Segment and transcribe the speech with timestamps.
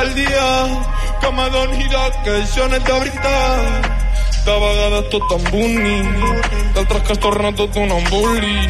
[0.00, 0.48] pel dia
[1.20, 1.84] que m'adoni
[2.24, 3.88] que això no és de veritat.
[4.40, 6.06] De vegades tot embonic,
[6.74, 8.60] d'altres que es torna tot un emboli.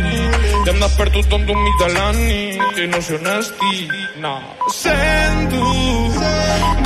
[0.66, 3.92] I em desperto tot un mig de la nit i no sé on estic.
[4.24, 4.34] No.
[4.74, 5.66] Sento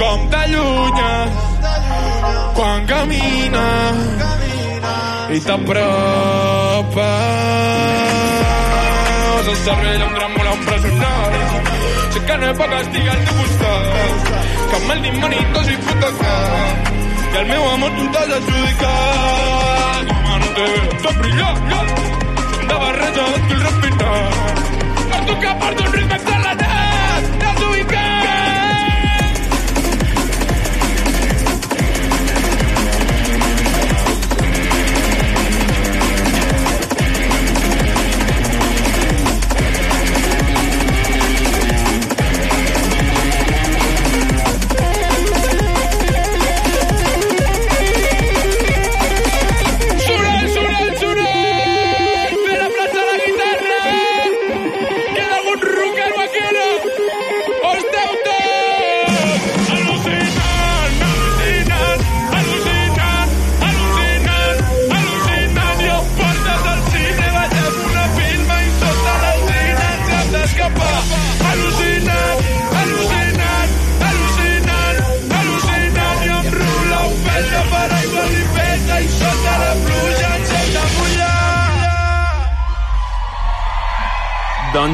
[0.02, 1.30] com t'allunyes
[2.58, 3.98] quan camines
[5.32, 7.02] i t'apropes.
[9.44, 11.34] El cervell em tremola empresonat.
[12.14, 14.33] Sé que no és per castigar al teu costat,
[14.74, 16.90] que amb el dimoni dos hipotecats
[17.32, 20.10] i el meu amor tu t'has adjudicat.
[20.14, 21.60] Home, no te veo tot brillant,
[22.68, 24.64] de barreja d'estil refinat.
[25.12, 26.83] Per tu que porto un ritme accelerat,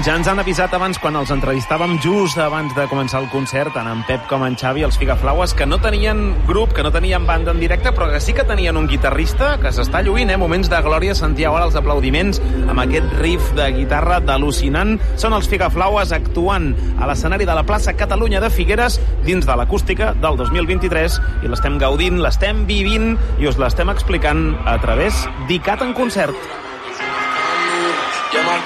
[0.06, 3.88] ja ens han avisat abans, quan els entrevistàvem just abans de començar el concert, tant
[3.90, 7.52] en Pep com en Xavi, els Figaflaues, que no tenien grup, que no tenien banda
[7.52, 10.38] en directe, però que sí que tenien un guitarrista que s'està lluint, eh?
[10.40, 14.94] Moments de glòria, sentíeu ara els aplaudiments amb aquest riff de guitarra d'al·lucinant.
[15.20, 20.14] Són els Figaflaues actuant a l'escenari de la plaça Catalunya de Figueres dins de l'acústica
[20.22, 25.96] del 2023 i l'estem gaudint, l'estem vivint i us l'estem explicant a través d'ICAT en
[25.98, 26.69] concert.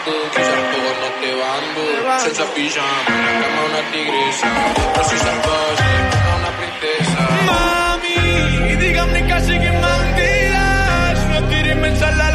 [0.05, 1.83] Llamarte, quizás todo no te bando.
[2.21, 4.49] Senza pijama, en la cama una tigresa.
[4.93, 7.21] Però si salvaje, como una princesa.
[7.49, 12.34] Mami, digue'm ni que siguin mentides, no tirin més sal a la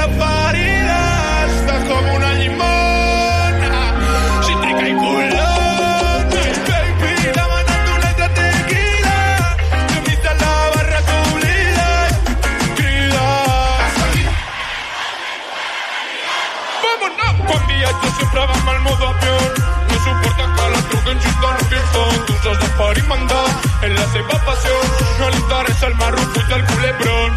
[17.80, 19.54] Quan viatjo sempre va amb modo avión,
[19.88, 23.46] no suporta que la truquen just al pilfon, tu sos d'experimentar
[23.88, 24.74] en la seva passió,
[25.20, 27.32] no li interessa el marro, fuig del culebrón.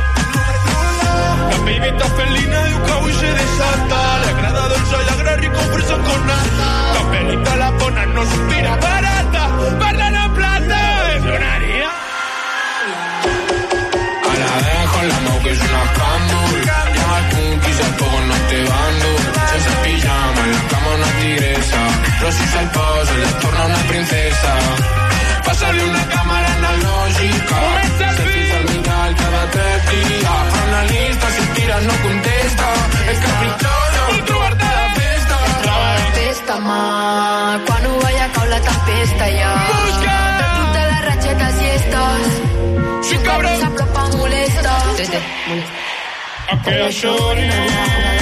[1.50, 5.97] La pibita felina diu que avui se desata, le agrada dolce y agra rico friso
[6.08, 6.69] con nata.
[6.97, 9.42] La pelita la bona no suspira barata,
[9.78, 10.81] perden en plata,
[11.14, 11.91] és donaria.
[14.26, 16.50] A la vez con la mano que es una escándol.
[16.66, 18.12] Llama al cookies, al fuego
[20.71, 21.81] cama una tigresa.
[22.19, 24.53] Però si se'l posa, li torna una princesa.
[25.47, 27.61] Passa-li una càmera analògica.
[27.99, 30.27] Selfies al mirall cada tres dies.
[30.62, 32.69] Analista, si et tira no contesta.
[33.12, 35.41] És caprichosa, vol trobar-te a la festa.
[36.19, 36.81] Festa, mà,
[37.67, 39.53] quan ho veia cau la tempesta ja.
[39.73, 40.17] Busca!
[40.77, 42.41] De les ratxetes i estes.
[43.11, 43.61] Sí, cabrón.
[43.61, 44.77] S'apropa, molesta.
[46.53, 47.61] A que això crea
[48.12, 48.22] el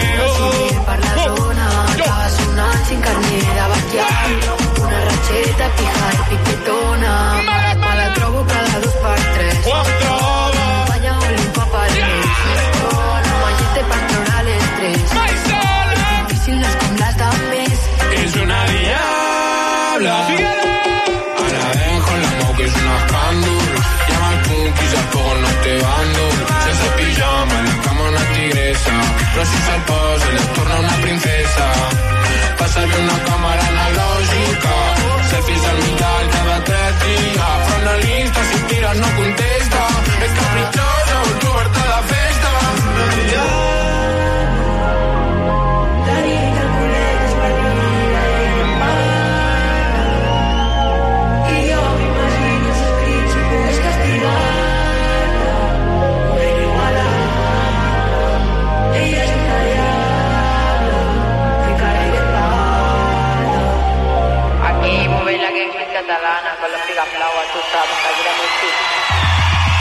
[0.00, 0.84] jangueo.
[0.84, 4.32] Per la zona, estava sonant sin carnet de bestial.
[4.86, 7.63] Una ratxeta, pija i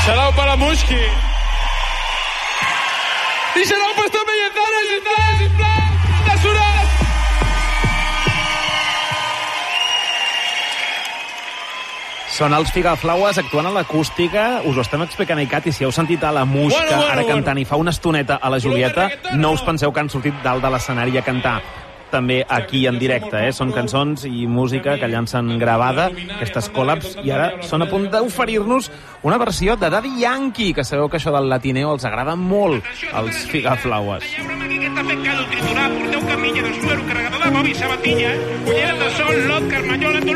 [0.06, 1.00] Salau para Mushki.
[3.56, 5.82] Y se lo han puesto Mellezares, sisplau, sisplau.
[6.26, 6.88] De Surat.
[12.34, 14.44] Són els Figaflaues actuant a l'acústica.
[14.68, 17.12] Us ho estem explicant a ICAT i si heu sentit a la Musca Bueno, bueno,
[17.14, 17.64] ara cantant bueno.
[17.64, 19.08] i fa una estoneta a la Julieta,
[19.38, 19.54] no.
[19.54, 21.62] us penseu que han sortit dalt de l'escenari a cantar
[22.14, 23.52] també aquí en directe, eh?
[23.56, 28.92] Són cançons i música que llancen gravada, aquestes col·labs, i ara són a punt d'oferir-nos
[29.26, 33.46] una versió de Daddy Yankee, que sabeu que això del latineo els agrada molt, als
[33.50, 34.24] Figaflaues.
[34.24, 35.04] De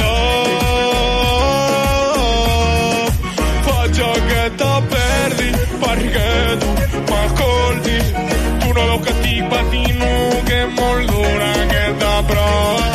[4.60, 5.50] te perdi
[5.82, 6.70] perquè tu
[7.10, 8.08] m'escoltis.
[8.62, 10.02] Tu no veus que estic patint,
[10.48, 12.88] que és molt dura aquesta prova.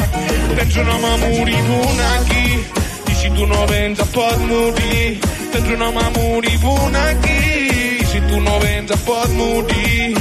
[0.59, 2.47] Tens un home moribund aquí
[3.13, 5.07] i si tu no vens et pot morir.
[5.55, 7.41] Tens un home moribund aquí
[8.03, 10.21] i si tu no vens et pot morir.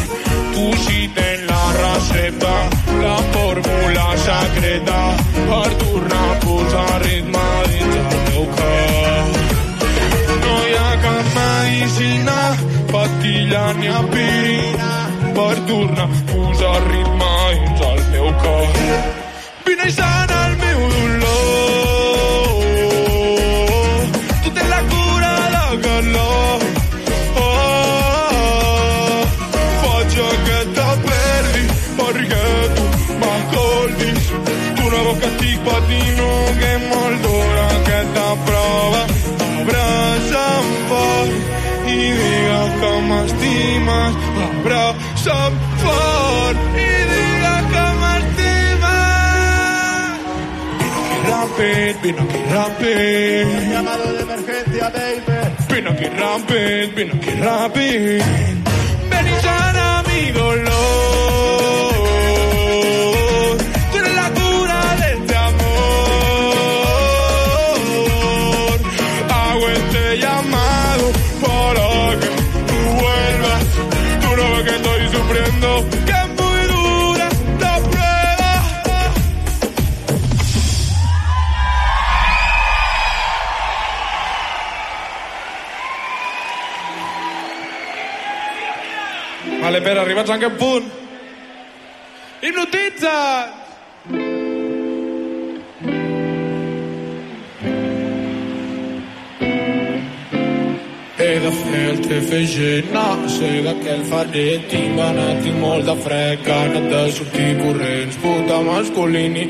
[0.53, 2.53] Tu sí tens la recepta,
[3.01, 5.01] la fórmula secreta
[5.49, 9.12] per tornar a posar ritme dins el teu cor.
[11.63, 12.55] Medicina,
[12.91, 14.91] patilla ni aspirina
[15.35, 18.67] per tornar a posar ritme dins el meu cor.
[19.65, 21.42] Vine i sana el meu dolor.
[51.63, 53.71] Rapid, vine aquí rapid.
[53.71, 55.55] Llamado de emergencia, baby.
[55.69, 58.21] Ven aquí rapid, ven aquí rapid.
[59.09, 61.52] Ven y sana mi dolor.
[89.83, 90.85] Pere, arribats a aquest punt.
[92.43, 93.59] Hipnotitza't!
[101.23, 105.87] He de fer el TFG, no sé de què el faré, tinc gana, tinc molt
[105.87, 109.49] de fred, ganes de sortir corrents, puta masculini,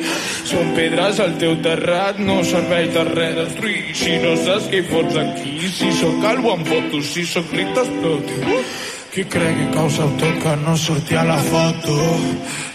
[0.49, 4.89] són pedres al teu terrat, no serveix de res destruir, si no saps què hi
[4.89, 8.92] fots aquí, si sóc calvo en fotos, si sóc ric t'exploti.
[9.13, 11.95] Qui cregui que ho tot que no surti a la foto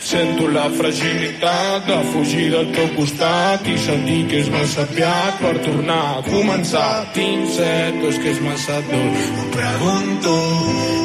[0.08, 5.50] Sento la fragilitat de fugir del teu costat i sentir que és massa aviat per
[5.64, 6.90] tornar a començar.
[7.16, 9.02] Tinc set, és que és massa dur.
[9.42, 10.36] Em pregunto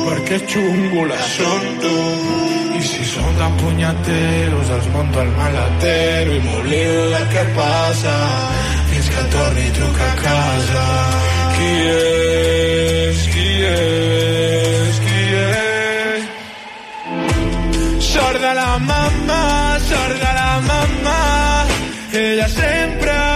[0.06, 1.96] per què xungo la son tu.
[2.78, 8.14] I si són tan punyeteros, els monto al maletero i m'oblido del que passa
[8.94, 10.86] fins que torni i truca a casa.
[11.58, 13.28] Qui és?
[13.34, 14.33] Qui és?
[18.74, 21.68] Sort de la mamà, sort de la mamà,
[22.12, 23.33] ella sempre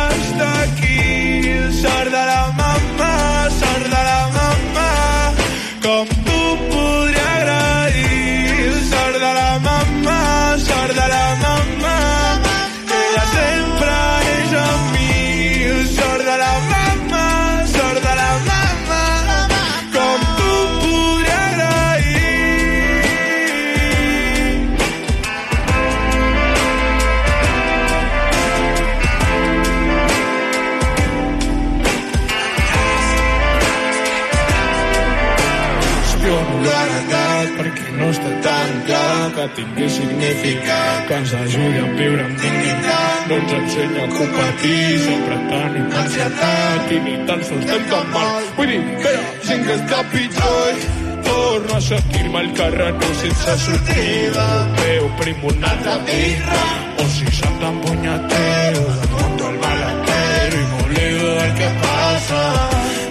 [39.58, 41.08] tingui significat.
[41.08, 43.28] Que ens ajudi a viure amb dignitat.
[43.30, 48.48] No ens ensenya a competir sempre tenim ansietat i ni tan sols estem tan mal.
[48.58, 50.82] Vull dir que hi ha gent que està pitjor.
[51.28, 54.48] Torno a sentir-me al carrer no sense sortida.
[54.82, 56.64] Veu prim una altra birra.
[57.04, 62.44] O si som tan punyeteros em monto al maletero i m'oblido del que passa.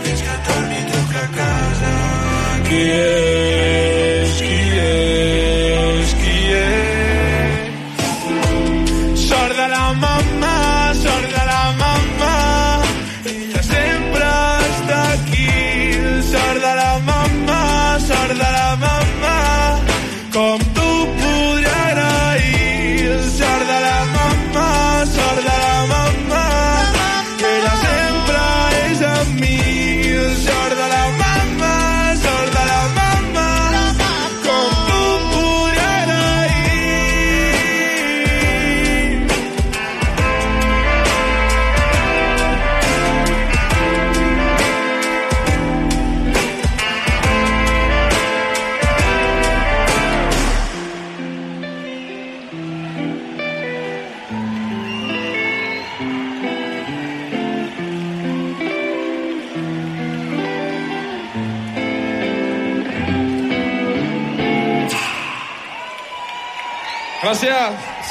[0.07, 1.97] Fins que torni truca a casa.
[2.69, 3.76] Qui és,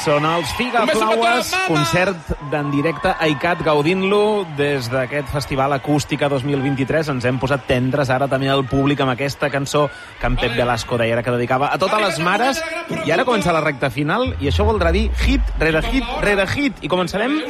[0.06, 1.32] Són els Figa mama.
[1.66, 7.08] concert d'en directe a ICAT, gaudint-lo des d'aquest Festival Acústica 2023.
[7.10, 9.88] Ens hem posat tendres ara també al públic amb aquesta cançó
[10.20, 12.62] que en Pep Velasco deia que dedicava a totes les mares.
[13.02, 16.78] I ara comença la recta final i això voldrà dir hit rere hit rere hit.
[16.86, 17.40] I començarem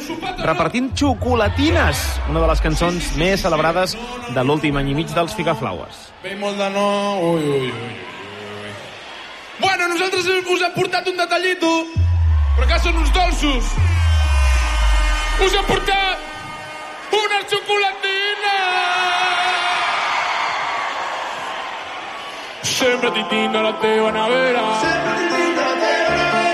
[0.41, 3.93] repartint xocolatines, una de les cançons més celebrades
[4.33, 6.09] de l'últim any i mig dels Figa Flaues.
[6.23, 6.73] Ve molt de.
[6.73, 7.95] Ui, ui, ui, ui.
[9.59, 11.69] Bueno, nosaltres us hem portat un detallito,
[12.57, 13.65] però que són uns dolços.
[15.45, 18.55] Us hem portat una xocolatina!
[22.71, 24.65] Sempre t'hi tinc a la teva nevera.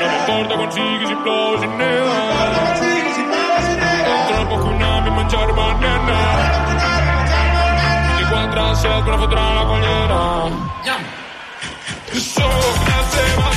[0.02, 2.20] No m'importa quan siguis i plou si neva.
[4.12, 6.20] Entra poc un ami a menjar-me, nena.
[8.20, 10.22] 24 a 7 per fotre la collera.
[12.14, 13.53] Sóc la seva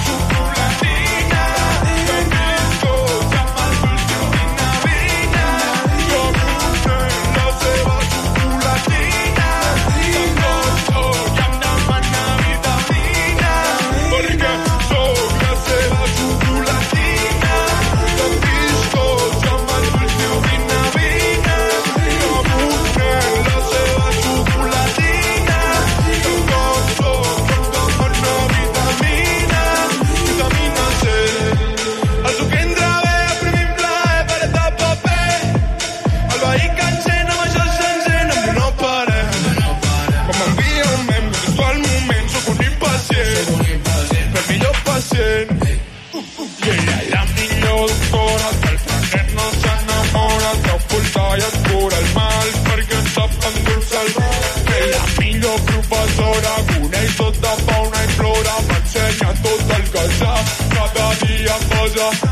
[61.96, 62.26] dia cosa.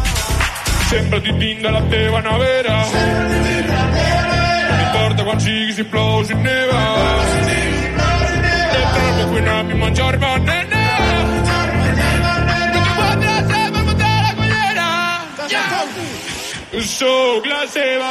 [0.91, 2.77] Sempre t'hi tinc a la teva nevera.
[4.69, 6.83] No m'importa quan siguis, si plou, si neva.
[8.81, 10.85] Entra al cuinar i menjar-me, nena.
[12.51, 14.89] 24 a 7 per fotre la collera.
[16.95, 18.11] Sóc la seva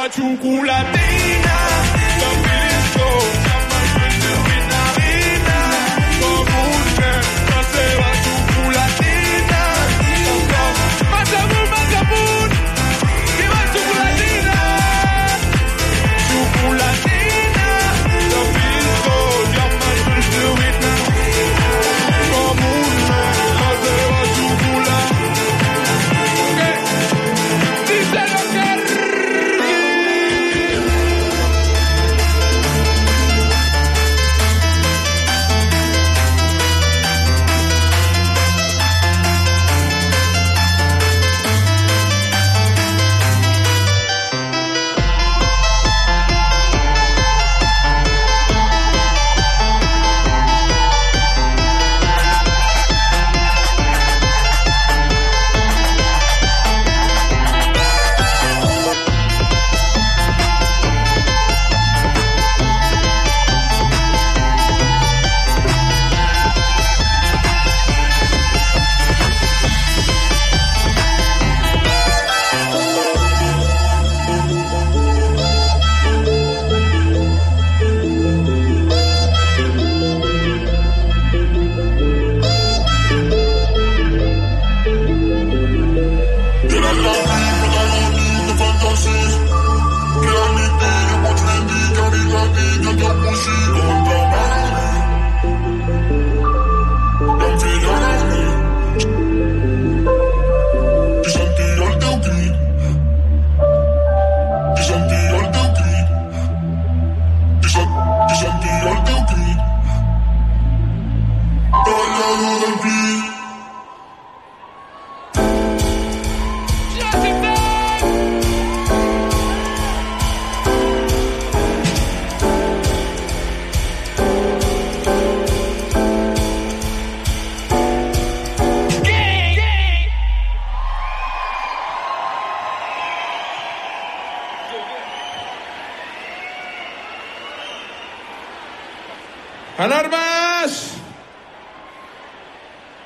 [139.84, 140.94] Alarmes!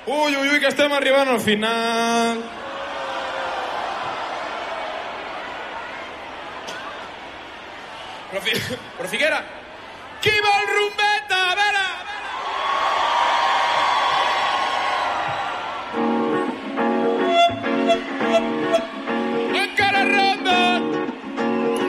[0.07, 2.39] Ui, ui, ui, que estem arribant al final.
[8.31, 8.55] Però, fi...
[8.99, 9.41] Però Figuera,
[10.23, 11.41] qui vol rombeta?
[11.41, 12.17] A veure, a veure.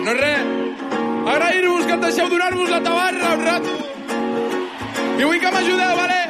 [0.07, 0.43] No res,
[1.35, 3.98] agrair-vos que deixeu donar-vos la tabarra un rato.
[5.19, 6.21] I vull que m'ajudeu, vale?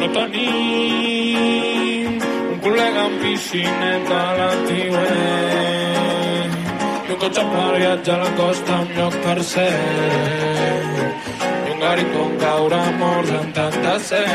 [0.00, 2.14] No tenim
[2.52, 6.52] un col·lega amb piscineta a l'antiuet
[7.04, 9.76] i un cotxe per viatjar a la costa amb lloc per ser.
[11.44, 14.30] I un gari com caure morts en tant de ser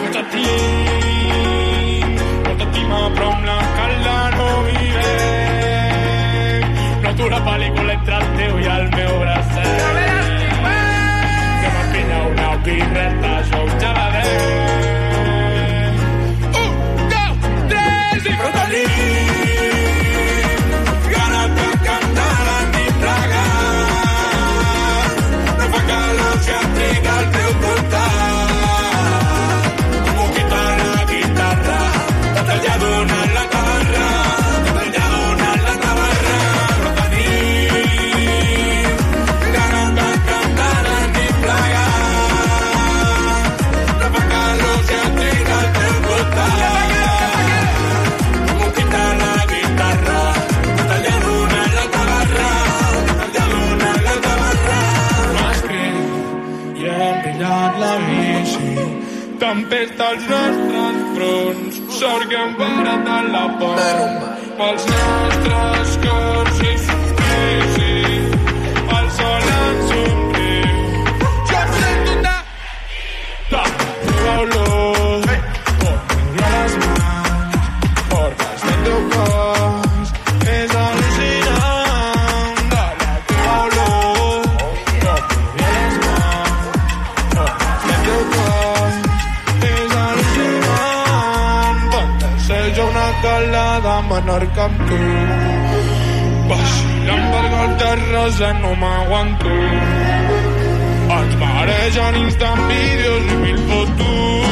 [0.00, 3.59] Cotxe tinc, molta tima però amb la
[7.20, 9.80] no atura pel·lícula entre el teu i el meu bracet
[11.60, 13.32] que m'empina una birreta,
[59.80, 64.26] Tempesta als nostres fronts, sort que hem parat a la pont.
[64.58, 66.89] Pels nostres cors i
[94.10, 94.96] calada menor que amb tu,
[96.50, 99.54] vacilant per goltes rosa no m'aguanto.
[101.16, 104.50] Ens maregen instant vídeos i mil fotos.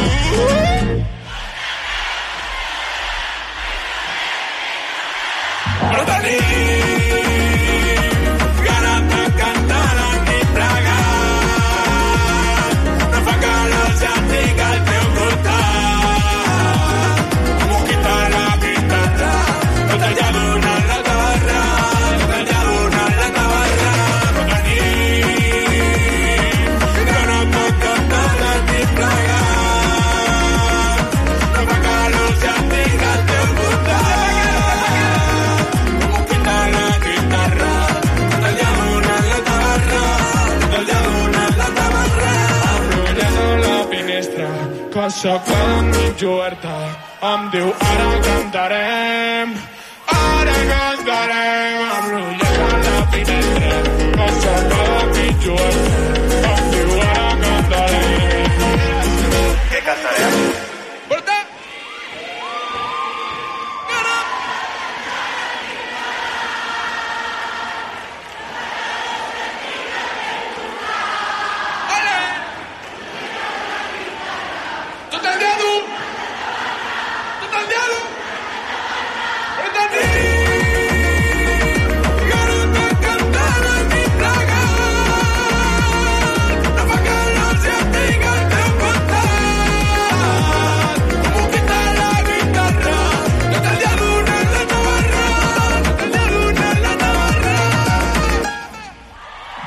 [45.18, 46.74] Que s'ha quedat mig oberta.
[47.30, 49.56] Em diu, ara cantarem,
[50.06, 51.78] ara cantarem.
[51.96, 52.68] Enrotllat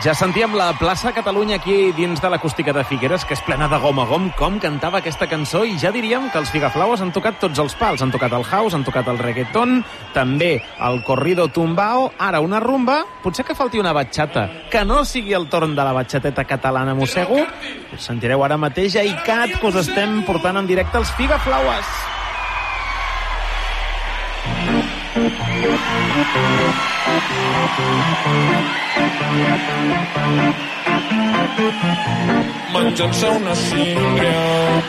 [0.01, 3.77] Ja sentíem la plaça Catalunya aquí dins de l'acústica de Figueres, que és plena de
[3.77, 7.37] gom a gom, com cantava aquesta cançó, i ja diríem que els Figaflaues han tocat
[7.37, 8.01] tots els pals.
[8.01, 9.83] Han tocat el house, han tocat el reggaeton,
[10.15, 10.55] també
[10.87, 15.45] el corrido tumbao, ara una rumba, potser que falti una batxata, que no sigui el
[15.53, 17.37] torn de la batxateta catalana mossego.
[17.45, 21.85] Ho sentireu ara mateix a ICAT, que us estem portant en directe els Figaflaues.
[32.73, 34.81] Menjant-se una síndria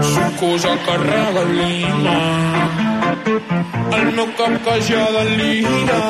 [0.00, 2.97] sucosa que regalina
[3.28, 6.02] el meu cap que ja delira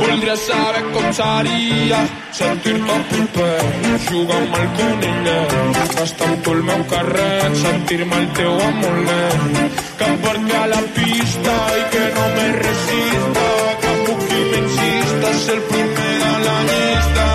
[0.00, 2.00] voldria saber com seria
[2.38, 3.58] sentir-te proper
[4.06, 10.10] jugar amb el conillet estar amb tu al meu carret sentir-me el teu amulet que
[10.10, 13.46] em porti a la pista i que no me resista
[13.84, 17.28] que puc i m'insista ser el primer de la llista.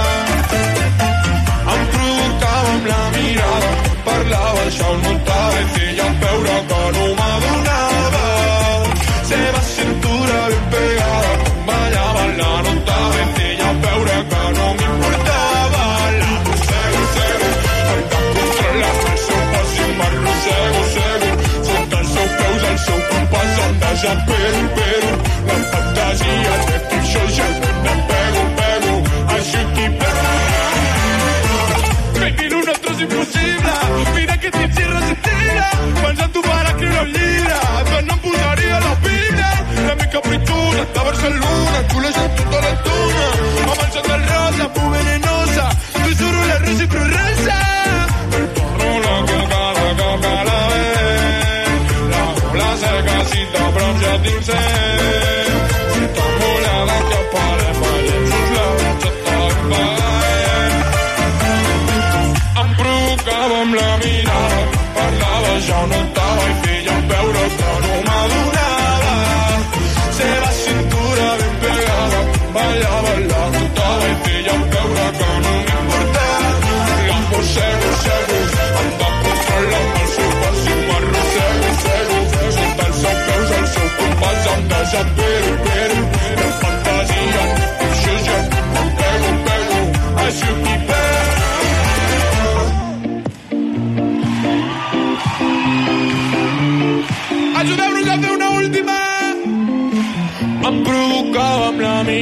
[1.76, 3.74] Em provocava amb la mirada
[4.10, 5.19] parlava, això no
[24.50, 25.14] Peru, Peru,
[32.56, 33.72] un otro imposible,
[34.16, 34.62] mira que en
[36.02, 37.06] pensando para que no
[37.86, 40.08] pero no pudaría la vida, la mi
[41.04, 42.12] Barcelona, tú le
[57.34, 58.50] pare, ballem sus
[63.80, 64.62] la mirada
[64.96, 66.19] parlava, ja no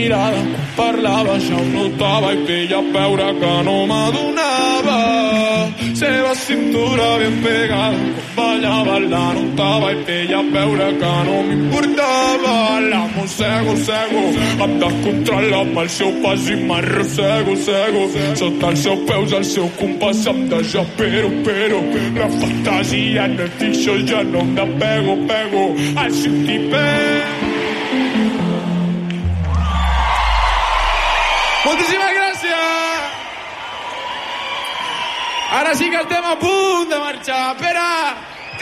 [0.08, 0.42] mirada,
[0.76, 5.00] parlava, ja ho notava i feia veure que no m'adonava.
[5.98, 8.04] Seva cintura ben pegada,
[8.38, 12.56] ballava, la notava i feia veure que no m'importava.
[12.88, 14.24] La mossego, cego,
[14.66, 18.06] em descontrola amb el seu pas i m'arrossego, cego.
[18.44, 21.84] Sota els seus peus, el seu compàs em desespero, però
[22.22, 25.68] la fantasia no és això, ja no em despego, pego
[26.06, 27.47] al sentiment.
[31.68, 33.16] Moltíssimes gràcies!
[35.58, 37.40] Ara sí que estem a punt de marxar.
[37.56, 37.90] Espera,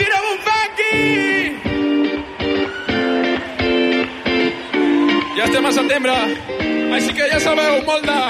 [0.00, 0.96] tira'm un funky!
[5.36, 6.16] Ja estem a setembre,
[6.98, 8.20] així que ja sabeu, molt de...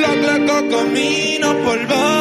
[0.00, 2.19] L'oncle que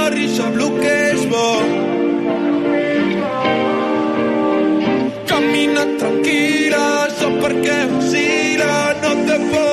[5.69, 6.85] Camina tranquil·la,
[7.19, 8.73] sap per què vacila,
[9.05, 9.68] no té por.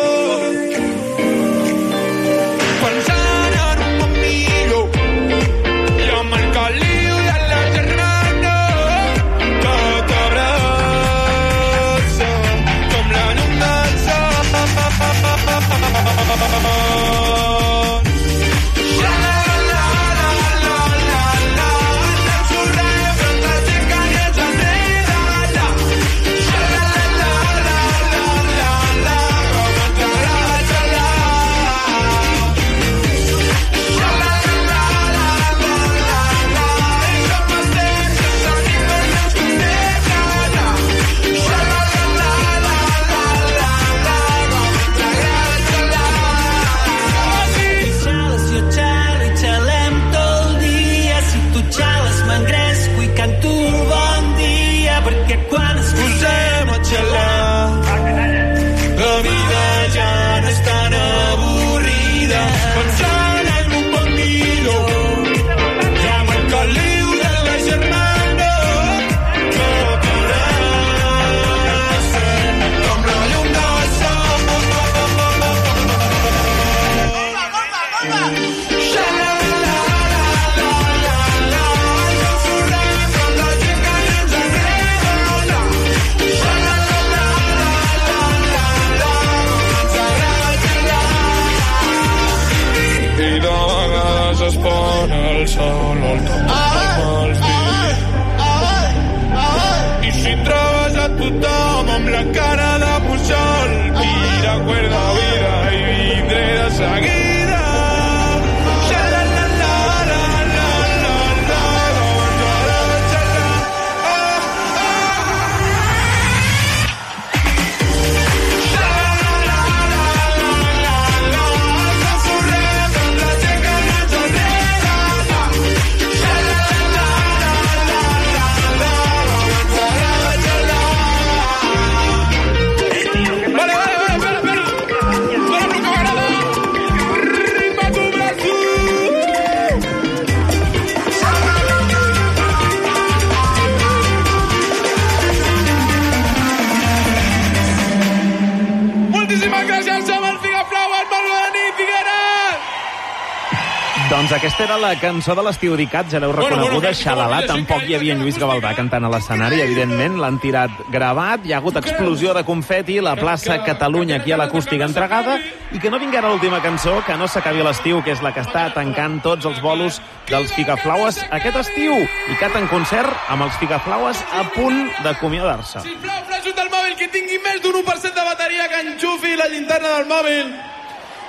[155.16, 157.46] Cançó de l'estiu dicat, ja l'heu Bueno, bueno, que- Xalalà.
[157.46, 160.18] Tampoc hi havia en Lluís Gavaldà cantant a l'escenari, evidentment.
[160.20, 164.85] L'han tirat gravat, hi ha hagut explosió de confeti, la plaça Catalunya aquí a l'acústica
[164.85, 165.38] entregada,
[165.72, 168.40] i que no vingui ara l'última cançó, que no s'acabi l'estiu, que és la que
[168.40, 171.94] està tancant tots els bolos dels Figaflaues aquest estiu.
[171.96, 175.81] I cat en concert amb els Figaflaues a punt d'acomiadar-se.
[175.81, 179.88] Sisplau, flaixos del mòbil que tingui més d'un 1% de bateria que enxufi la llinterna
[179.96, 180.55] del mòbil.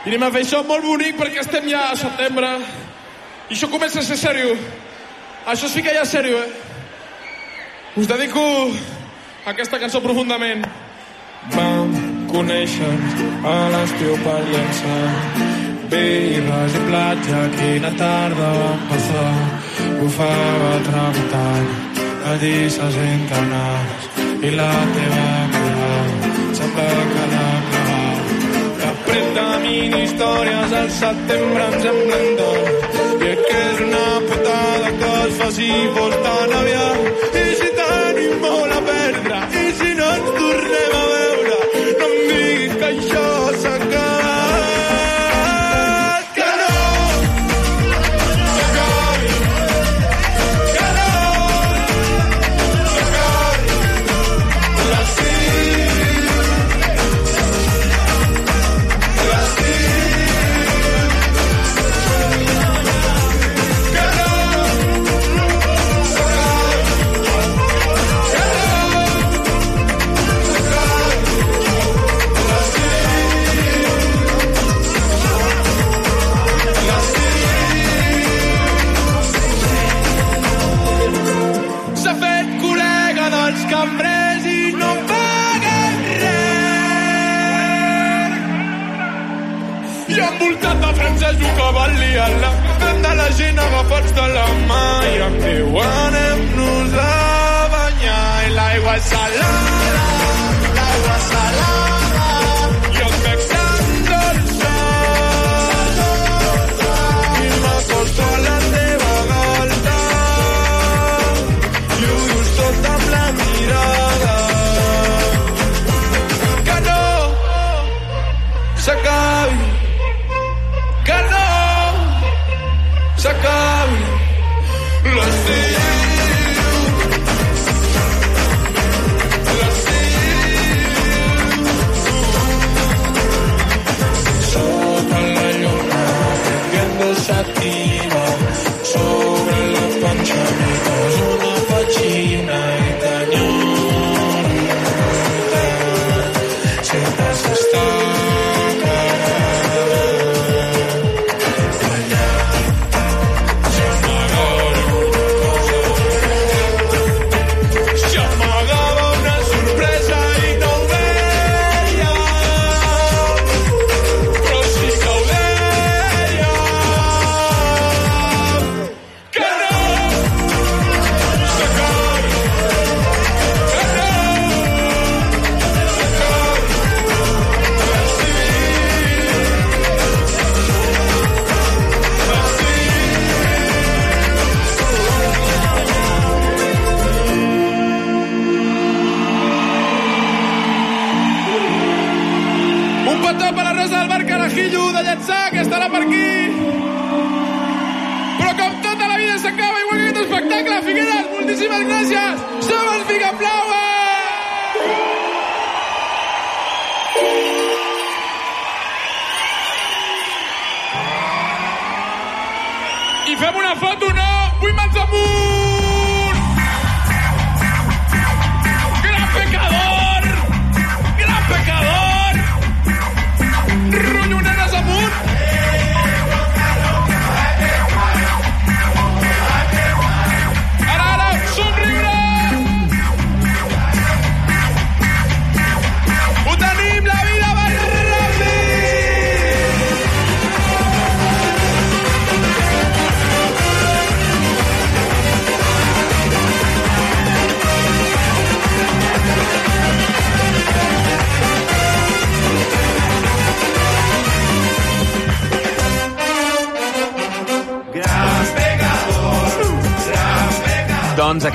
[0.06, 2.58] I anem a fer això molt bonic perquè estem ja a setembre.
[3.49, 4.55] I això comença a ser sèrio.
[5.47, 6.49] Això sí que ja és sèrio, eh?
[7.95, 8.41] Us dedico
[9.47, 10.65] aquesta cançó profundament.
[11.53, 11.93] Vam
[12.27, 12.91] conèixer
[13.47, 14.99] a l'estiu per llençar
[15.88, 19.31] birres i platja, quina tarda vam passar.
[20.01, 21.71] Bufava tramutant,
[22.33, 24.12] allí se senten nanes
[24.43, 25.89] i la teva cara
[26.60, 28.38] sembla que l'ha clavat.
[28.83, 34.91] Després de mini històries al setembre ens semblen d'or i és que és una putada
[34.99, 38.79] que es faci fos tan aviat i si tenim molt a
[92.17, 92.51] liar-la,
[92.82, 97.15] fent de la gent agafats de la mà i em diuen anem-nos a
[97.75, 100.06] banyar i l'aigua és salada,
[100.77, 101.76] l'aigua és salada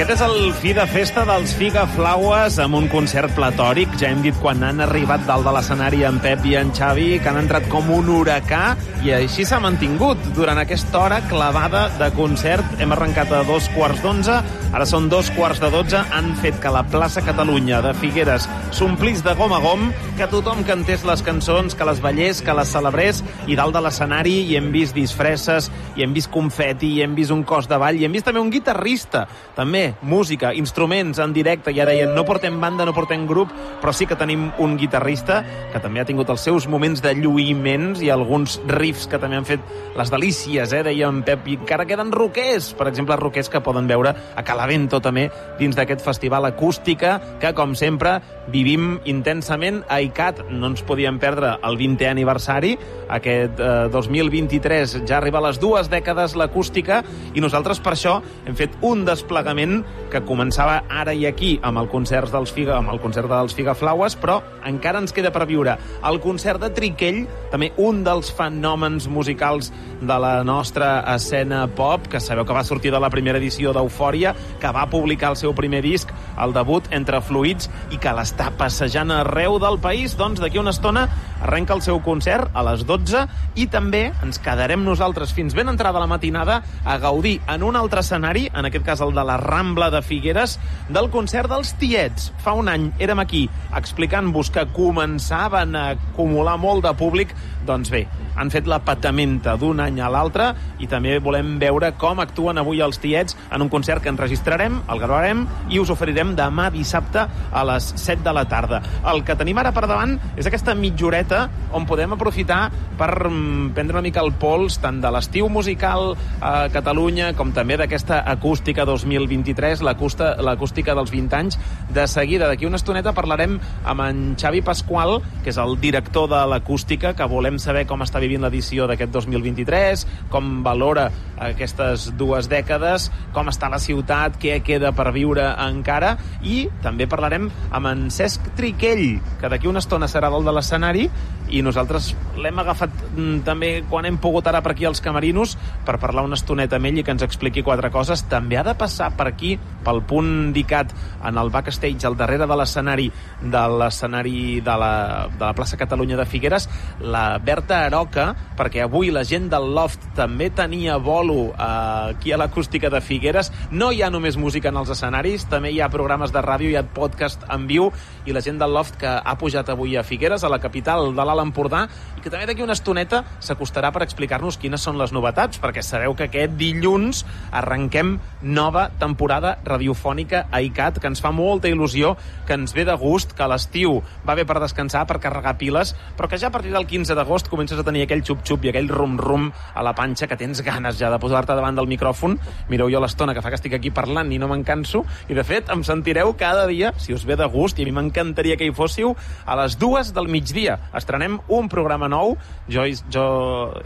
[0.02, 3.92] aquest és el fi de festa dels Figa Flaues amb un concert platòric.
[4.00, 7.30] Ja hem dit quan han arribat dalt de l'escenari en Pep i en Xavi que
[7.30, 8.72] han entrat com un huracà
[9.06, 12.66] i així s'ha mantingut durant aquesta hora clavada de concert.
[12.82, 14.40] Hem arrencat a dos quarts d'onze,
[14.72, 16.02] ara són dos quarts de dotze.
[16.10, 19.86] Han fet que la plaça Catalunya de Figueres s'omplís de gom a gom,
[20.18, 24.40] que tothom cantés les cançons, que les ballés, que les celebrés i dalt de l'escenari
[24.48, 28.02] hi hem vist disfresses, hi hem vist confeti, hi hem vist un cos de ball,
[28.02, 32.24] hi hem vist també un guitarrista també música, instruments en directe, i ara deien, no
[32.24, 33.52] portem banda, no portem grup,
[33.82, 38.02] però sí que tenim un guitarrista que també ha tingut els seus moments de lluïments
[38.02, 39.60] i alguns riffs que també han fet
[39.96, 43.86] les delícies, eh, deia en Pep, i encara queden roquers, per exemple, roquers que poden
[43.86, 45.28] veure a Calavento també
[45.58, 48.20] dins d'aquest festival acústica que, com sempre,
[48.52, 50.46] vivim intensament a ICAT.
[50.50, 52.76] No ens podíem perdre el 20è aniversari,
[53.12, 57.02] aquest eh, 2023 ja arriba a les dues dècades l'acústica
[57.34, 59.81] i nosaltres per això hem fet un desplegament
[60.12, 64.16] que començava ara i aquí amb el concert dels Figa, amb el concert dels Figaflaues,
[64.20, 65.76] però encara ens queda per viure.
[66.08, 72.20] El concert de Triquell, també un dels fenòmens musicals de la nostra escena pop, que
[72.20, 75.82] sabeu que va sortir de la primera edició d'Eufòria, que va publicar el seu primer
[75.84, 76.10] disc,
[76.42, 81.08] el debut Entre Fluids, i que l'està passejant arreu del país, doncs d'aquí una estona
[81.42, 83.24] arrenca el seu concert a les 12
[83.58, 88.00] i també ens quedarem nosaltres fins ben entrada la matinada a gaudir en un altre
[88.00, 90.58] escenari, en aquest cas el de la Rambla de Figueres,
[90.92, 92.30] del concert dels Tiets.
[92.44, 97.32] Fa un any érem aquí explicant-vos que començaven a acumular molt de públic,
[97.66, 98.06] doncs bé,
[98.36, 100.48] han fet la patamenta d'un any a l'altre
[100.82, 105.02] i també volem veure com actuen avui els tiets en un concert que enregistrarem, el
[105.02, 108.82] gravarem i us oferirem demà dissabte a les 7 de la tarda.
[109.12, 112.66] El que tenim ara per davant és aquesta mitjoreta on podem aprofitar
[112.98, 117.78] per mm, prendre una mica el pols tant de l'estiu musical a Catalunya com també
[117.80, 121.58] d'aquesta acústica 2023, l'acústica l'acústica dels 20 anys.
[121.92, 126.42] De seguida, d'aquí una estoneta, parlarem amb en Xavi Pasqual, que és el director de
[126.48, 131.10] l'acústica, que volem saber com està vivint l'edició d'aquest 2023, com valora
[131.42, 137.48] aquestes dues dècades, com està la ciutat, què queda per viure encara, i també parlarem
[137.70, 141.08] amb en Cesc Triquell, que d'aquí una estona serà dalt de l'escenari,
[141.52, 145.98] i nosaltres l'hem agafat mm, també quan hem pogut ara per aquí als camerinos per
[146.00, 148.24] parlar una estoneta amb ell i que ens expliqui quatre coses.
[148.30, 150.92] També ha de passar per aquí, pel punt indicat
[151.24, 153.10] en el backstage, al darrere de l'escenari
[153.42, 154.92] de l'escenari de, la,
[155.28, 156.68] de la plaça Catalunya de Figueres,
[157.00, 162.38] la Berta Aroca, perquè avui la gent del Loft també tenia bolo eh, aquí a
[162.40, 163.52] l'acústica de Figueres.
[163.70, 166.78] No hi ha només música en els escenaris, també hi ha programes de ràdio, hi
[166.78, 167.90] ha podcast en viu,
[168.26, 171.24] i la gent del Loft que ha pujat avui a Figueres, a la capital de
[171.26, 171.86] l'Alt Empordà,
[172.22, 176.28] que també d'aquí una estoneta s'acostarà per explicar-nos quines són les novetats, perquè sabeu que
[176.28, 182.14] aquest dilluns arrenquem nova temporada radiofònica a ICAT, que ens fa molta il·lusió,
[182.46, 186.30] que ens ve de gust, que l'estiu va bé per descansar, per carregar piles, però
[186.30, 189.50] que ja a partir del 15 d'agost comences a tenir aquell xup-xup i aquell rum-rum
[189.74, 192.38] a la panxa que tens ganes ja de posar-te davant del micròfon.
[192.70, 195.44] Mireu jo l'estona que fa que estic aquí parlant i no me'n canso, i de
[195.44, 198.68] fet em sentireu cada dia, si us ve de gust, i a mi m'encantaria que
[198.68, 200.78] hi fóssiu, a les dues del migdia.
[200.94, 202.36] Estrenem un programa nou,
[202.68, 203.26] jo, jo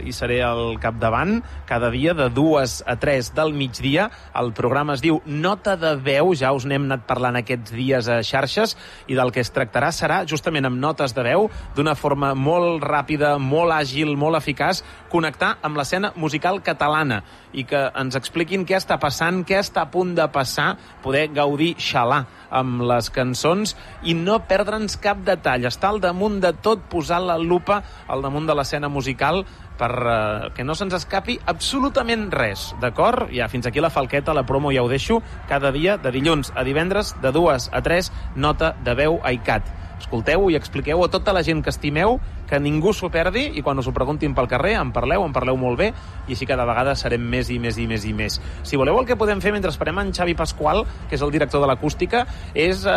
[0.03, 4.09] hi seré al capdavant, cada dia de dues a tres del migdia.
[4.37, 8.19] El programa es diu Nota de veu, ja us n'hem anat parlant aquests dies a
[8.25, 8.75] xarxes,
[9.07, 13.35] i del que es tractarà serà justament amb notes de veu, d'una forma molt ràpida,
[13.41, 17.21] molt àgil, molt eficaç, connectar amb l'escena musical catalana
[17.53, 21.75] i que ens expliquin què està passant, què està a punt de passar, poder gaudir
[21.81, 25.67] xalar amb les cançons i no perdre'ns cap detall.
[25.69, 29.43] Està al damunt de tot posar la lupa al damunt de l'escena musical
[29.77, 33.31] per eh, que no se'ns escapi absolutament res, d'acord?
[33.33, 35.21] Ja, fins aquí la falqueta, la promo ja ho deixo.
[35.49, 39.69] Cada dia, de dilluns a divendres, de dues a tres, nota de veu a ICAT.
[39.97, 42.19] Escolteu i expliqueu a tota la gent que estimeu
[42.49, 45.57] que ningú s'ho perdi i quan us ho preguntin pel carrer en parleu, en parleu
[45.59, 45.91] molt bé
[46.27, 48.39] i així cada vegada serem més i més i més i més.
[48.63, 51.63] Si voleu el que podem fer mentre esperem en Xavi Pasqual, que és el director
[51.63, 52.93] de l'acústica, és eh,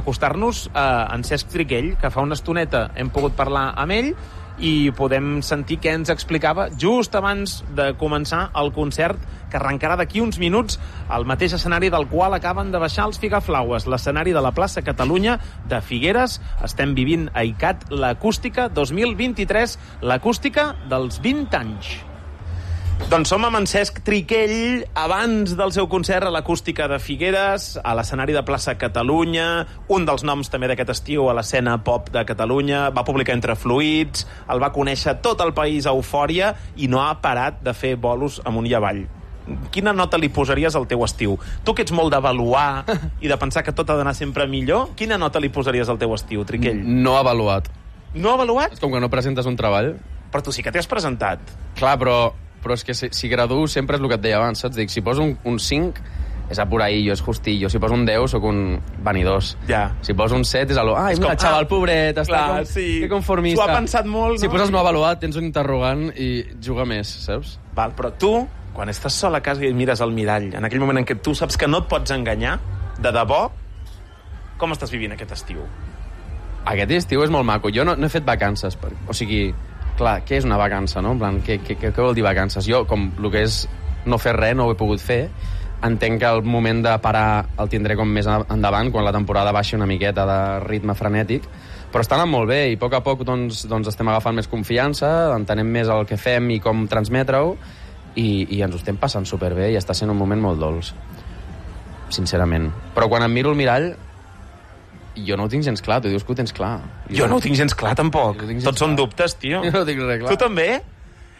[0.00, 4.14] acostar-nos a en Cesc Triquell, que fa una estoneta hem pogut parlar amb ell
[4.62, 9.18] i podem sentir què ens explicava just abans de començar el concert
[9.54, 10.80] que arrencarà d'aquí uns minuts
[11.14, 15.38] al mateix escenari del qual acaben de baixar els Figaflaues, l'escenari de la plaça Catalunya
[15.70, 16.40] de Figueres.
[16.66, 21.94] Estem vivint a ICAT l'acústica 2023, l'acústica dels 20 anys.
[23.10, 27.94] Doncs som amb en Cesc Triquell abans del seu concert a l'acústica de Figueres, a
[27.94, 29.48] l'escenari de plaça Catalunya,
[29.92, 34.26] un dels noms també d'aquest estiu a l'escena pop de Catalunya, va publicar Entre Fluids,
[34.50, 38.40] el va conèixer tot el país a Eufòria i no ha parat de fer bolos
[38.46, 39.04] amunt i avall.
[39.74, 41.36] Quina nota li posaries al teu estiu?
[41.64, 42.84] Tu que ets molt d'avaluar
[43.24, 46.14] i de pensar que tot ha d'anar sempre millor, quina nota li posaries al teu
[46.16, 46.80] estiu, Triquell?
[46.84, 47.70] No avaluat.
[48.14, 48.76] No avaluat?
[48.76, 49.94] És com que no presentes un treball.
[50.32, 51.42] Però tu sí que t'has presentat.
[51.78, 52.18] Clar, però,
[52.62, 54.78] però és que si, si graduo sempre és el que et deia abans, saps?
[54.78, 56.02] Dic, si poso un, un 5,
[56.50, 57.70] és apuraillo, és justillo.
[57.72, 59.54] Si poso un 10, sóc un vanidós.
[59.68, 59.86] Ja.
[60.04, 60.96] Si poso un 7, és algo...
[60.98, 62.86] Ai, És mira, com, xaval, ah, pobret, està clar, com, sí.
[63.04, 63.62] que conformista.
[63.62, 64.52] S'ho ha pensat molt, Si no?
[64.56, 66.30] poses no avaluat, tens un interrogant i
[66.62, 67.56] juga més, saps?
[67.74, 68.34] Val, però tu,
[68.74, 71.16] quan estàs sol a casa i et mires al mirall, en aquell moment en què
[71.22, 72.58] tu saps que no et pots enganyar,
[72.98, 73.46] de debò,
[74.58, 75.64] com estàs vivint aquest estiu?
[76.70, 77.72] Aquest estiu és molt maco.
[77.74, 78.76] Jo no, no he fet vacances.
[78.80, 78.92] Per...
[79.10, 79.48] O sigui,
[79.98, 81.12] clar, què és una vacança, no?
[81.14, 82.66] En plan, què, què, què, vol dir vacances?
[82.68, 83.64] Jo, com el que és
[84.08, 85.26] no fer res, no ho he pogut fer,
[85.84, 89.76] entenc que el moment de parar el tindré com més endavant, quan la temporada baixi
[89.76, 91.46] una miqueta de ritme frenètic,
[91.92, 94.48] però està anant molt bé i a poc a poc doncs, doncs estem agafant més
[94.50, 97.54] confiança, entenem més el que fem i com transmetre-ho
[98.14, 100.92] i, i ens ho estem passant superbé i està sent un moment molt dolç
[102.14, 102.70] sincerament.
[102.94, 103.92] Però quan em miro al mirall
[105.14, 106.80] jo no ho tinc gens clar, tu dius que ho tens clar.
[107.10, 108.40] Jo no ho tinc gens clar, tampoc.
[108.42, 109.04] Jo gens Tots són clar.
[109.04, 109.62] dubtes, tio.
[109.66, 110.34] Jo no tinc res clar.
[110.34, 110.68] Tu també?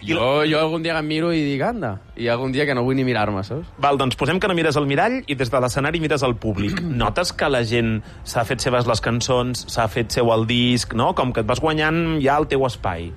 [0.05, 2.83] Jo, jo algun dia que em miro i dic, anda, i algun dia que no
[2.85, 3.71] vull ni mirar-me, saps?
[3.81, 6.83] Val, doncs posem que no mires al mirall i des de l'escenari mires al públic.
[7.03, 11.15] Notes que la gent s'ha fet seves les cançons, s'ha fet seu el disc, no?
[11.17, 13.09] Com que et vas guanyant ja el teu espai.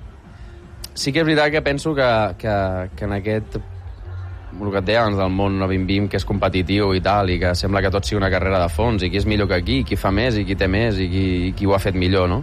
[0.98, 2.06] Sí que és veritat que penso que,
[2.40, 2.54] que,
[2.98, 7.02] que en aquest el que et deia abans del món 2020, que és competitiu i
[7.04, 9.46] tal, i que sembla que tot sigui una carrera de fons, i qui és millor
[9.52, 11.78] que qui, qui fa més i qui té més i qui, i qui ho ha
[11.84, 12.40] fet millor, no?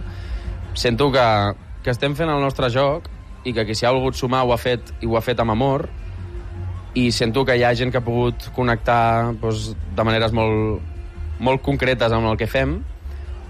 [0.72, 1.26] Sento que,
[1.84, 3.10] que estem fent el nostre joc
[3.44, 5.52] i que qui s'hi ha volgut sumar ho ha fet i ho ha fet amb
[5.52, 5.88] amor
[6.96, 10.80] i sento que hi ha gent que ha pogut connectar doncs, de maneres molt,
[11.44, 12.78] molt concretes amb el que fem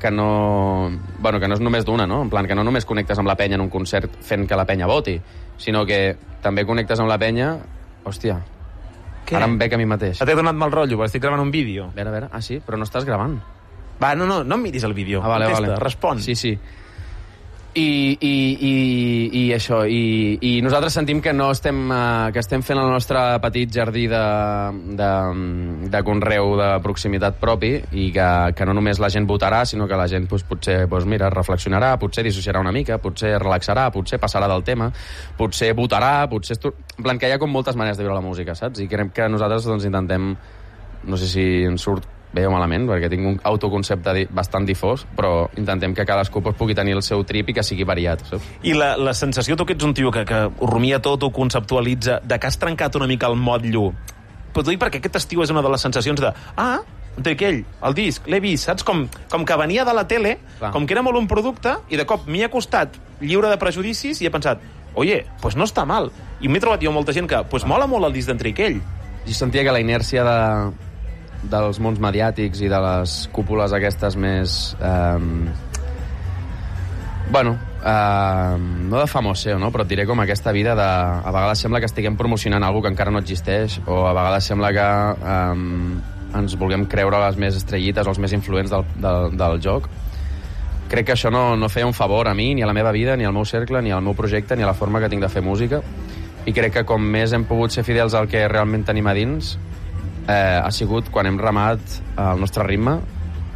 [0.06, 2.20] que no, bueno, que no és només d'una, no?
[2.22, 4.66] En plan, que no només connectes amb la penya en un concert fent que la
[4.68, 5.16] penya voti,
[5.58, 5.98] sinó que
[6.44, 7.56] també connectes amb la penya...
[8.06, 8.36] Hòstia,
[9.26, 9.34] Què?
[9.34, 10.20] ara em bec a mi mateix.
[10.22, 11.88] T'he donat mal rotllo, perquè estic gravant un vídeo.
[11.90, 12.60] A veure, a veure, ah sí?
[12.62, 13.34] Però no estàs gravant.
[13.98, 15.24] Va, no, no, no em miris el vídeo.
[15.24, 15.82] Ah, vale, Contesta, vale.
[15.82, 16.22] respon.
[16.22, 16.54] Sí, sí.
[17.76, 18.76] I, i, i,
[19.36, 23.20] i això, i, i nosaltres sentim que no estem, uh, que estem fent el nostre
[23.44, 24.22] petit jardí de,
[24.96, 25.10] de,
[25.92, 30.00] de conreu de proximitat propi i que, que no només la gent votarà, sinó que
[30.00, 34.48] la gent pues, potser pues, mira, reflexionarà, potser dissociarà una mica, potser relaxarà, potser passarà
[34.48, 34.88] del tema,
[35.36, 36.56] potser votarà, potser...
[36.56, 36.72] Estu...
[36.96, 38.80] En plan, que hi ha com moltes maneres de viure la música, saps?
[38.80, 40.32] I crec que nosaltres doncs, intentem
[41.06, 45.46] no sé si ens surt bé o malament, perquè tinc un autoconcepte bastant difós, però
[45.56, 48.50] intentem que cadascú pues, pugui tenir el seu trip i que sigui variat, saps?
[48.66, 51.32] I la, la sensació, tu que ets un tio que, que ho rumia tot, ho
[51.34, 53.88] conceptualitza, de que has trencat una mica el motllo,
[54.52, 56.78] però t'ho dic perquè aquest estiu és una de les sensacions de ah,
[57.24, 58.84] aquell, el disc, l'he vist, saps?
[58.86, 60.70] Com, com que venia de la tele, Clar.
[60.72, 64.20] com que era molt un producte, i de cop m'hi ha costat lliure de prejudicis
[64.20, 64.60] i he pensat,
[64.96, 66.10] oye, pues no està mal.
[66.40, 68.80] I m'he trobat jo molta gent que, pues mola molt el disc d'Entriquell.
[69.26, 70.38] Jo sentia que la inèrcia de,
[71.42, 74.76] dels mons mediàtics i de les cúpules aquestes més...
[74.80, 75.18] Eh,
[77.30, 79.70] bueno, eh, no de famoseo, no?
[79.74, 80.86] però et diré com aquesta vida de...
[80.86, 84.72] A vegades sembla que estiguem promocionant alguna que encara no existeix, o a vegades sembla
[84.74, 84.88] que
[85.34, 89.88] eh, ens vulguem creure les més estrellites o els més influents del, del, del joc.
[90.86, 93.16] Crec que això no, no feia un favor a mi, ni a la meva vida,
[93.16, 95.30] ni al meu cercle, ni al meu projecte, ni a la forma que tinc de
[95.32, 95.82] fer música.
[96.46, 99.56] I crec que com més hem pogut ser fidels al que realment tenim a dins,
[100.28, 101.80] eh, ha sigut quan hem remat
[102.16, 102.98] al nostre ritme,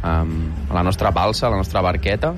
[0.03, 0.35] um,
[0.69, 2.33] a la nostra balsa, a la nostra barqueta,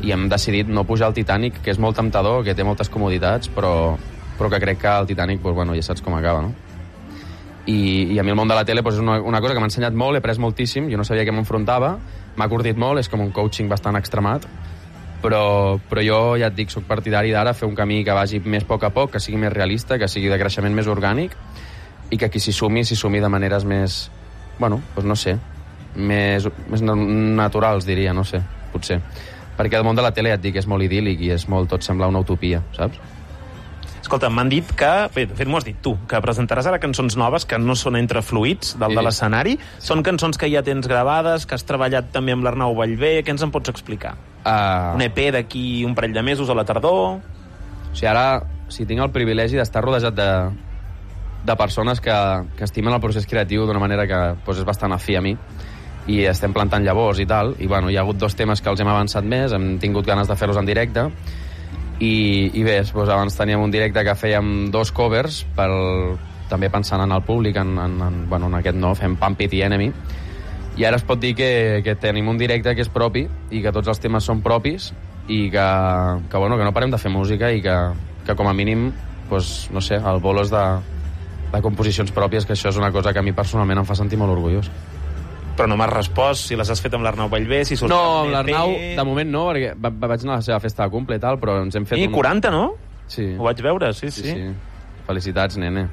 [0.00, 3.50] i hem decidit no pujar al Titanic, que és molt temptador, que té moltes comoditats,
[3.52, 3.96] però,
[4.38, 6.54] però que crec que el Titanic, pues, bueno, ja saps com acaba, no?
[7.66, 9.60] I, i a mi el món de la tele pues, és una, una cosa que
[9.60, 11.92] m'ha ensenyat molt, he après moltíssim, jo no sabia què m'enfrontava,
[12.40, 14.46] m'ha curtit molt, és com un coaching bastant extremat,
[15.20, 18.64] però, però jo ja et dic, sóc partidari d'ara fer un camí que vagi més
[18.64, 21.36] a poc a poc, que sigui més realista, que sigui de creixement més orgànic,
[22.10, 24.10] i que qui s'hi sumi, s'hi sumi de maneres més,
[24.58, 25.36] bueno, doncs no sé,
[25.96, 28.42] més, més na- naturals, diria, no sé,
[28.72, 29.00] potser.
[29.56, 31.68] Perquè el món de la tele, ja et dic, és molt idíl·lic i és molt,
[31.68, 32.98] tot sembla una utopia, saps?
[34.00, 37.14] Escolta, m'han dit que, bé, de fet m'ho has dit tu, que presentaràs ara cançons
[37.20, 38.96] noves que no són entre fluids del Sí.
[38.96, 39.58] de l'escenari.
[39.78, 43.22] Són cançons que ja tens gravades, que has treballat també amb l'Arnau Vallvé.
[43.22, 44.16] Què ens en pots explicar?
[44.44, 47.20] Uh, Un EP d'aquí un parell de mesos a la tardor?
[47.20, 50.28] O sigui, ara, si tinc el privilegi d'estar rodejat de,
[51.44, 52.14] de persones que,
[52.56, 55.34] que estimen el procés creatiu d'una manera que doncs, és bastant afí a mi,
[56.10, 58.80] i estem plantant llavors i tal, i bueno, hi ha hagut dos temes que els
[58.80, 61.06] hem avançat més, hem tingut ganes de fer-los en directe,
[62.00, 62.14] i,
[62.56, 65.68] i bé, doncs, abans teníem un directe que fèiem dos covers, per,
[66.50, 69.52] també pensant en el públic, en, en, en, bueno, en aquest no, fem Pump It
[69.52, 69.90] the Enemy,
[70.80, 73.72] i ara es pot dir que, que tenim un directe que és propi i que
[73.74, 74.92] tots els temes són propis
[75.28, 75.66] i que,
[76.30, 77.76] que, bueno, que no parem de fer música i que,
[78.26, 78.88] que com a mínim
[79.28, 80.62] pues, no sé, el bolo és de,
[81.50, 84.18] de composicions pròpies, que això és una cosa que a mi personalment em fa sentir
[84.20, 84.70] molt orgullós.
[85.58, 88.30] Però no m'has respost si les has fet amb l'Arnau Vallvé, si surts No, amb
[88.32, 91.18] l'Arnau, de moment no, perquè va, va- vaig anar a la seva festa de cumple
[91.18, 91.98] i tal, però ens hem fet...
[91.98, 92.14] I un...
[92.14, 92.62] 40, no?
[93.10, 93.26] Sí.
[93.36, 94.22] Ho vaig veure, sí, sí.
[94.22, 94.52] sí, sí.
[95.08, 95.88] Felicitats, nene.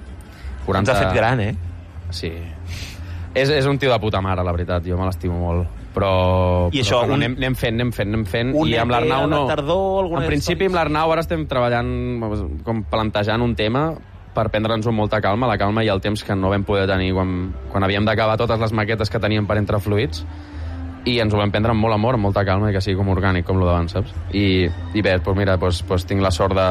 [0.67, 1.55] Ens ha fet gran, eh?
[2.13, 2.29] Sí.
[3.33, 5.67] És, és un tio de puta mare, la veritat, jo me l'estimo molt.
[5.97, 6.11] Però,
[6.69, 8.53] I però, això, però un- anem, anem fent, anem fent, anem fent.
[8.55, 9.39] Un I amb EP l'Arnau no.
[9.49, 11.89] tardor, en principi, amb l'Arnau ara estem treballant,
[12.63, 13.87] com plantejant un tema
[14.37, 17.09] per prendre'ns-ho amb molta calma, la calma i el temps que no vam poder tenir
[17.17, 17.33] quan,
[17.71, 20.21] quan havíem d'acabar totes les maquetes que teníem per entre fluids
[21.07, 23.09] i ens ho vam prendre amb molt amor, amb molta calma i que sigui com
[23.13, 24.11] orgànic, com lo d'abans, saps?
[24.35, 26.67] I, i bé, doncs mira, doncs, doncs tinc la sort de...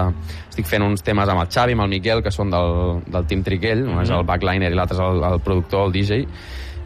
[0.51, 3.45] Estic fent uns temes amb el Xavi, amb el Miquel, que són del, del Team
[3.47, 6.21] Triquell, un és el backliner i l'altre és el, el productor, el DJ.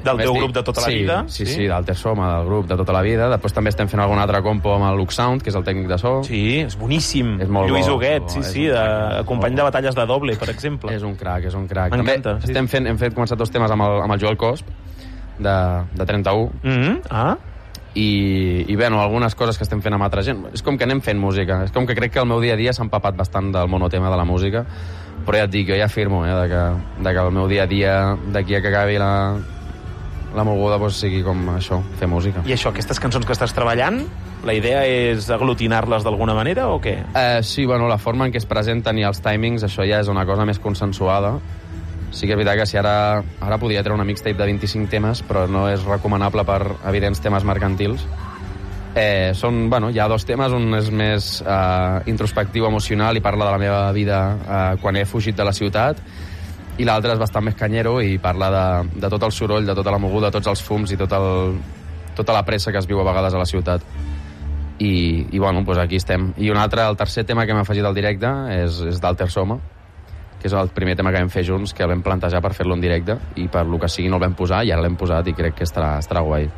[0.05, 1.24] Del teu grup de tota la sí, vida?
[1.28, 1.55] Sí, Sí?
[1.55, 3.28] sí, d'Alter Soma, del grup de tota la vida.
[3.28, 5.88] Després també estem fent algun altre compo amb el Lux Sound, que és el tècnic
[5.88, 6.22] de so.
[6.24, 7.40] Sí, és boníssim.
[7.40, 10.36] És molt Lluís bo, Huguet, bo, sí, sí, de, crac, company de batalles de doble,
[10.36, 10.94] per exemple.
[10.94, 11.90] És un crac, és un crac.
[11.90, 12.51] També M'encanta, sí.
[12.51, 14.66] estem fent, hem fet començat dos temes amb el, amb el Joel Cosp,
[15.38, 15.57] de,
[15.94, 17.01] de 31, Mm -hmm.
[17.11, 17.36] Ah,
[17.94, 20.46] i, i bueno, algunes coses que estem fent amb altra gent.
[20.55, 21.64] És com que anem fent música.
[21.64, 24.11] És com que crec que el meu dia a dia s'ha empapat bastant del monotema
[24.11, 24.64] de la música,
[25.26, 27.64] però ja et dic, jo ja afirmo eh, de, que, de que el meu dia
[27.64, 29.36] a dia, d'aquí a que acabi la,
[30.37, 32.43] la moguda, doncs, sigui com això, fer música.
[32.47, 34.03] i això, aquestes cançons que estàs treballant,
[34.47, 36.97] la idea és aglutinar-les d'alguna manera o què?
[37.14, 40.09] Eh, sí, bueno, la forma en què es presenten i els timings, això ja és
[40.09, 41.37] una cosa més consensuada.
[42.11, 45.22] Sí que és veritat que si ara, ara podria treure una mixtape de 25 temes,
[45.26, 48.07] però no és recomanable per evidents temes mercantils.
[48.95, 53.47] Eh, són, bueno, hi ha dos temes, un és més eh, introspectiu, emocional, i parla
[53.47, 56.01] de la meva vida eh, quan he fugit de la ciutat,
[56.81, 59.93] i l'altre és bastant més canyero i parla de, de tot el soroll, de tota
[59.93, 61.59] la moguda, tots els fums i tot el,
[62.16, 63.85] tota la pressa que es viu a vegades a la ciutat
[64.81, 66.31] i, i bueno, doncs aquí estem.
[66.41, 69.59] I un altre, el tercer tema que hem afegit al directe és, és d'Alter Soma,
[70.41, 72.81] que és el primer tema que vam fer junts, que vam plantejar per fer-lo en
[72.81, 75.37] directe, i per lo que sigui no el vam posar, i ara l'hem posat i
[75.37, 76.49] crec que estarà, estarà guai.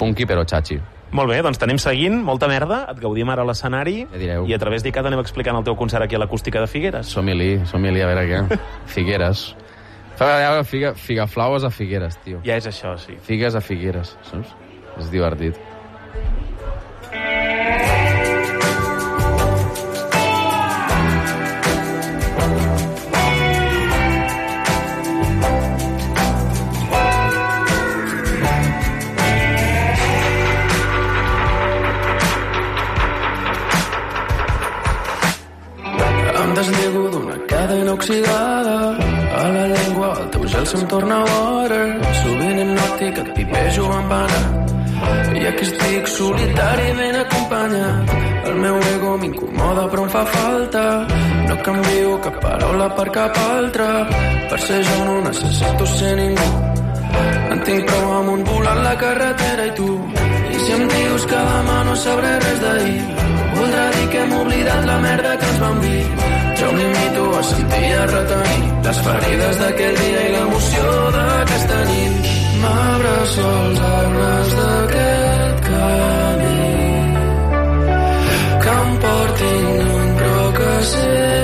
[0.00, 0.80] Punky però xachi.
[1.12, 4.46] Molt bé, doncs t'anem seguint, molta merda, et gaudim ara a l'escenari Ja direu.
[4.48, 7.06] i a través d'ICAT anem explicant el teu concert aquí a l'acústica de Figueres.
[7.12, 8.58] Som-hi-li, som-hi-li, a veure què.
[8.94, 9.50] Figueres.
[10.16, 12.40] Fa veure figa, figaflaues a Figueres, tio.
[12.46, 13.18] Ja és això, sí.
[13.28, 14.56] Figues a Figueres, saps?
[15.00, 15.60] És divertit.
[38.02, 38.96] Oxidada
[39.38, 41.86] a la llengua, el teu gel se'm torna water
[42.20, 44.40] sovint hipnòtic et pipejo en vana
[45.38, 48.10] i aquí estic solitari ben acompanyat.
[48.48, 50.84] El meu ego m'incomoda però em fa falta.
[51.48, 53.88] No canvio cap paraula per cap altra.
[54.50, 56.50] Per ser jo no necessito ser ningú.
[57.52, 59.90] En tinc prou amb un volant la carretera i tu.
[60.54, 63.02] I si em dius que demà no sabré res d'ahir
[63.54, 66.41] voldrà dir que hem oblidat la merda que ens vam dir
[67.42, 70.84] jo em limito a sentir i a retenir les ferides d'aquell dia i l'emoció
[71.16, 72.14] d'aquesta nit
[72.62, 76.70] m'abraço als arbres d'aquest camí
[78.62, 81.41] que em portin lluny però que sempre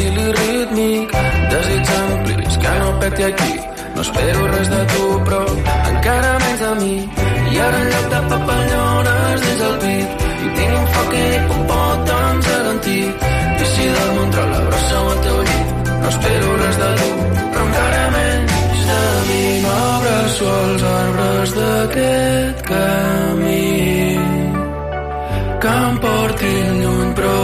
[0.00, 1.12] volàtil i rítmic.
[1.50, 3.54] Desig amplis que no peti aquí.
[3.94, 5.42] No espero res de tu però
[5.90, 6.96] encara menys de mi.
[7.52, 10.08] I ara en lloc de papallones dins el pit
[10.44, 12.12] i tinc un foc i un pot
[12.46, 13.26] gel antic
[13.60, 15.68] i si dormo entre la brossa o el teu llit
[16.00, 17.10] no espero res de tu
[17.52, 19.44] però encara menys de mi.
[19.66, 23.68] M'abraço als arbres d'aquest camí.
[25.62, 26.69] Que em portin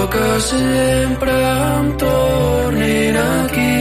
[0.09, 3.73] que sempre em tornin aquí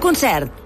[0.00, 0.57] Concert.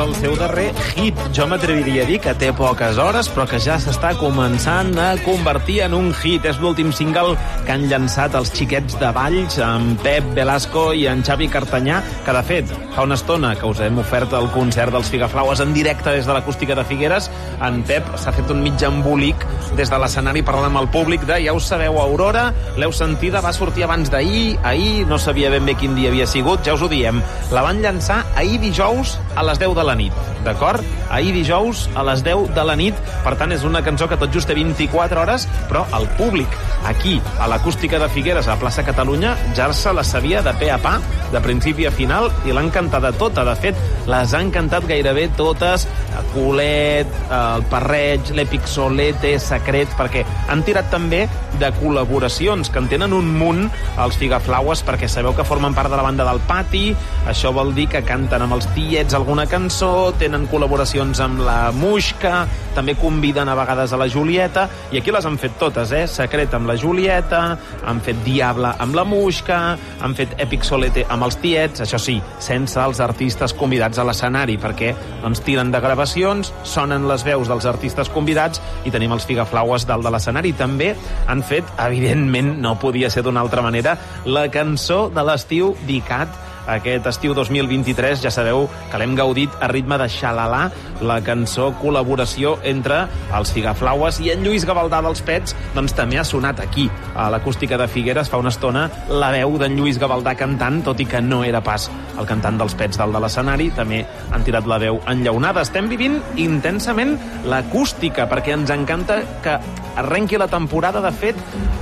[0.00, 1.18] El seu darrer hit.
[1.36, 5.80] Jo m'atreviria a dir que té poques hores, però que ja s'està començant a convertir
[5.86, 6.46] en un hit.
[6.48, 7.36] És l'últim single
[7.66, 12.36] que han llançat els xiquets de Valls, en Pep Velasco i en Xavi Cartanyà, que
[12.36, 16.12] de fet, fa una estona que us hem ofert el concert dels Figaflaues en directe
[16.12, 17.30] des de l'acústica de Figueres.
[17.64, 19.46] En Pep s'ha fet un mig embolic
[19.78, 23.54] des de l'escenari parlant amb el públic de, ja ho sabeu, Aurora, l'heu sentida, va
[23.56, 26.90] sortir abans d'ahir, ahir no sabia ben bé quin dia havia sigut, ja us ho
[26.92, 27.22] diem.
[27.54, 30.84] La van llançar ahir dijous a les 10 de la nit, d'acord?
[31.08, 34.34] Ahir dijous a les 10 de la nit, per tant és una cançó que tot
[34.34, 36.52] just té 24 hores, però el públic
[36.84, 40.78] aquí, a l'acústica de Figueres, a plaça Catalunya, ja se la sabia de pe a
[40.82, 40.98] pa,
[41.32, 43.44] de principi a final, i l'han cantada tota.
[43.46, 43.78] De fet,
[44.10, 45.86] les han cantat gairebé totes,
[46.34, 51.24] Colet, el Parreig, l'Èpic Solete, Secret, perquè han tirat també
[51.60, 53.64] de col·laboracions, que en tenen un munt
[54.00, 56.90] els Figaflaues, perquè sabeu que formen part de la banda del Pati,
[57.30, 62.44] això vol dir que canten amb els tiets alguna cançó, tenen col·laboracions amb la Muixca,
[62.74, 66.06] també conviden a vegades a la Julieta, i aquí les han fet totes, eh?
[66.10, 67.42] Secret amb la Julieta,
[67.86, 69.60] han fet Diable amb la Muixca,
[70.00, 74.58] han fet Epic Solete amb els tiets, això sí, sense els artistes convidats a l'escenari,
[74.60, 74.92] perquè
[75.22, 80.06] doncs, tiren de gravacions, sonen les veus dels artistes convidats i tenim els Figaflaues dalt
[80.06, 80.52] de l'escenari.
[80.58, 80.92] També
[81.26, 83.96] han fet, evidentment, no podia ser d'una altra manera,
[84.26, 89.98] la cançó de l'estiu d'ICAT, aquest estiu 2023, ja sabeu que l'hem gaudit a ritme
[90.00, 90.66] de Xalalà,
[91.00, 93.06] la cançó col·laboració entre
[93.36, 97.78] els Figaflaues i en Lluís Gavaldà dels Pets, doncs també ha sonat aquí, a l'acústica
[97.80, 101.42] de Figueres, fa una estona, la veu d'en Lluís Gavaldà cantant, tot i que no
[101.44, 101.88] era pas
[102.20, 105.64] el cantant dels Pets dalt de l'escenari, també han tirat la veu enllaunada.
[105.64, 107.16] Estem vivint intensament
[107.48, 109.56] l'acústica, perquè ens encanta que
[110.00, 111.00] arrenqui la temporada.
[111.00, 111.38] De fet,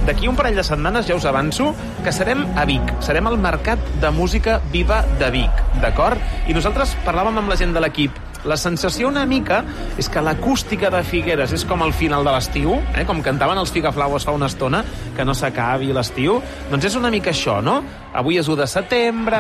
[0.06, 1.72] d'aquí un parell de setmanes, ja us avanço,
[2.04, 2.94] que serem a Vic.
[3.04, 6.22] Serem al Mercat de Música Viva de Vic, d'acord?
[6.46, 8.14] I nosaltres parlàvem amb la gent de l'equip
[8.46, 9.64] la sensació una mica
[9.98, 13.02] és que l'acústica de Figueres és com el final de l'estiu, eh?
[13.08, 14.84] com cantaven els Figaflaues fa una estona,
[15.16, 16.38] que no s'acabi l'estiu.
[16.70, 17.80] Doncs és una mica això, no?
[18.16, 19.38] Avui és 1 de setembre,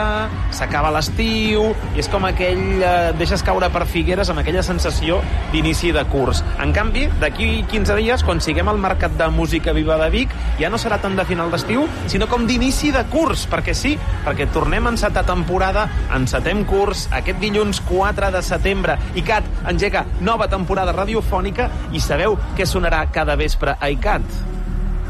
[0.52, 2.82] s'acaba l'estiu, i és com aquell...
[2.84, 6.42] Eh, deixes caure per Figueres amb aquella sensació d'inici de curs.
[6.60, 10.68] En canvi, d'aquí 15 dies, quan siguem al Mercat de Música Viva de Vic, ja
[10.68, 13.94] no serà tant de final d'estiu, sinó com d'inici de curs, perquè sí,
[14.26, 20.50] perquè tornem a encetar temporada, encetem curs aquest dilluns 4 de setembre, ICAT engega nova
[20.52, 24.38] temporada radiofònica i sabeu què sonarà cada vespre a ICAT?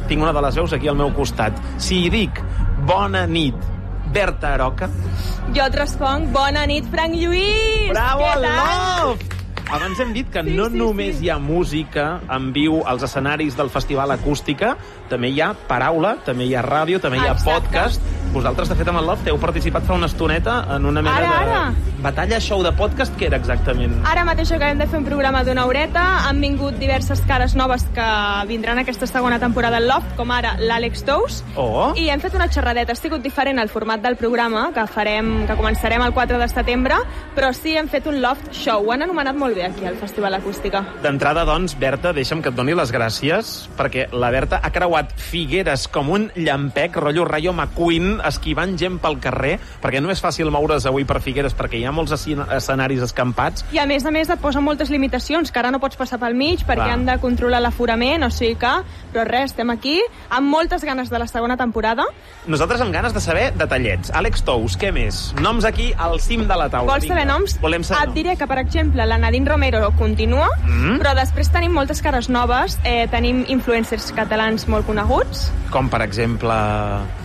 [0.09, 1.59] Tinc una de les veus aquí al meu costat.
[1.77, 2.39] Si hi dic
[2.89, 3.55] bona nit,
[4.13, 4.89] Berta Aroca...
[5.53, 7.91] Jo et responc, bona nit, Frank Lluís!
[7.93, 9.38] Bravo, love!
[9.71, 11.27] Abans hem dit que Sí, no sí, només sí.
[11.27, 14.77] hi ha música en viu als escenaris del Festival Acústica,
[15.11, 17.69] també hi ha paraula, també hi ha ràdio, també hi ha Exacte.
[17.69, 18.03] podcast.
[18.33, 21.29] Vosaltres, de fet, amb el Loft heu participat fa una estoneta en una mena Ara,
[21.29, 21.75] de ara.
[22.03, 23.15] batalla show de podcast.
[23.19, 23.95] Què era exactament?
[24.07, 28.09] Ara mateix acabem de fer un programa d'una horeta, han vingut diverses cares noves que
[28.47, 31.93] vindran aquesta segona temporada al Loft, com ara l'Àlex Tous, Oh!
[31.97, 32.93] i hem fet una xerradeta.
[32.93, 36.95] Ha sigut diferent el format del programa, que farem, que començarem el 4 de setembre,
[37.35, 38.87] però sí hem fet un Loft Show.
[38.89, 40.85] Ho han anomenat molt bé aquí al Festival Acústica.
[41.03, 45.87] D'entrada, doncs, Berta, deixa'm que et doni les gràcies, perquè la Berta ha creuat Figueres
[45.89, 50.87] com un llampec, rotllo Rayo McQueen, esquivant gent pel carrer, perquè no és fàcil moure's
[50.87, 53.65] avui per Figueres, perquè hi ha molts escena- escenaris escampats.
[53.73, 56.35] I a més a més et posen moltes limitacions, que ara no pots passar pel
[56.35, 56.91] mig perquè Clar.
[56.97, 58.75] han de controlar l'aforament, o sigui que...
[59.09, 62.05] Però res, estem aquí amb moltes ganes de la segona temporada.
[62.47, 64.11] Nosaltres amb ganes de saber detallets.
[64.13, 65.33] Àlex Tous, què més?
[65.41, 66.93] Noms aquí al cim de la taula.
[66.93, 67.33] Vols saber Vinga.
[67.39, 67.57] noms?
[67.63, 70.99] Volem saber Et diré que, per exemple, la Nadine Romero continua, Mm.
[71.01, 72.79] però després tenim moltes cares noves.
[72.85, 75.49] Eh, tenim influencers catalans molt coneguts.
[75.73, 76.55] Com, per exemple...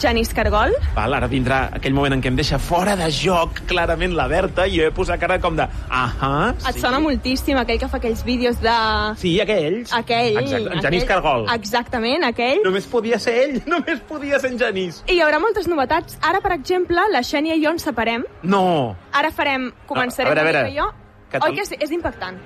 [0.01, 0.73] Janis Cargol.
[0.95, 4.65] Val, ara vindrà aquell moment en què em deixa fora de joc clarament la Berta
[4.67, 5.67] i jo he posat cara com de...
[5.89, 8.73] Ahà, Et sona moltíssim aquell que fa aquells vídeos de...
[9.21, 9.93] Sí, aquells.
[9.95, 10.37] Aquell.
[10.41, 10.81] Exacte, en.
[10.87, 11.47] Genís Cargol.
[11.53, 12.63] Exactament, aquell.
[12.65, 15.03] Només podia ser ell, només podia ser en Genís.
[15.07, 16.17] I hi haurà moltes novetats.
[16.21, 18.25] Ara, per exemple, la Xènia i jo ens separem.
[18.43, 18.95] No.
[19.13, 19.71] Ara farem...
[19.87, 20.75] Començarem A veure, a veure.
[20.75, 20.89] jo.
[21.33, 21.75] Catal- Oi que sí?
[21.81, 22.37] És impactant.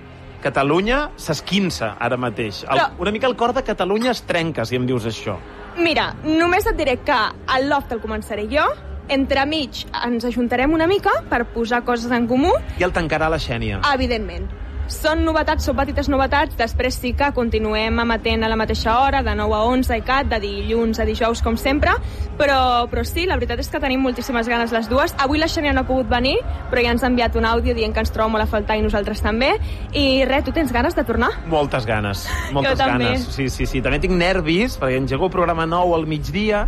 [0.42, 2.64] Catalunya s'esquinça ara mateix.
[2.64, 5.38] El, Però- Una mica el cor de Catalunya es trenca, si em dius això.
[5.78, 7.18] Mira, només et diré que
[7.58, 8.66] el loft el començaré jo,
[9.10, 13.82] entremig ens ajuntarem una mica per posar coses en comú, I el tancarà la Xènia.
[13.94, 14.50] evidentment.
[14.88, 19.34] Són novetats, són petites novetats, després sí que continuem emetent a la mateixa hora, de
[19.36, 21.92] 9 a 11 i cat, de dilluns a dijous, com sempre,
[22.40, 25.14] però, però sí, la veritat és que tenim moltíssimes ganes les dues.
[25.20, 26.38] Avui la Xènia no ha pogut venir,
[26.72, 28.86] però ja ens ha enviat un àudio dient que ens troba molt a faltar i
[28.86, 29.54] nosaltres també.
[29.92, 31.34] I res, tu tens ganes de tornar?
[31.52, 32.24] Moltes ganes,
[32.56, 33.12] moltes Jo també.
[33.12, 33.28] ganes.
[33.36, 33.82] Sí, sí, sí.
[33.84, 36.68] També tinc nervis, perquè engego el programa nou al migdia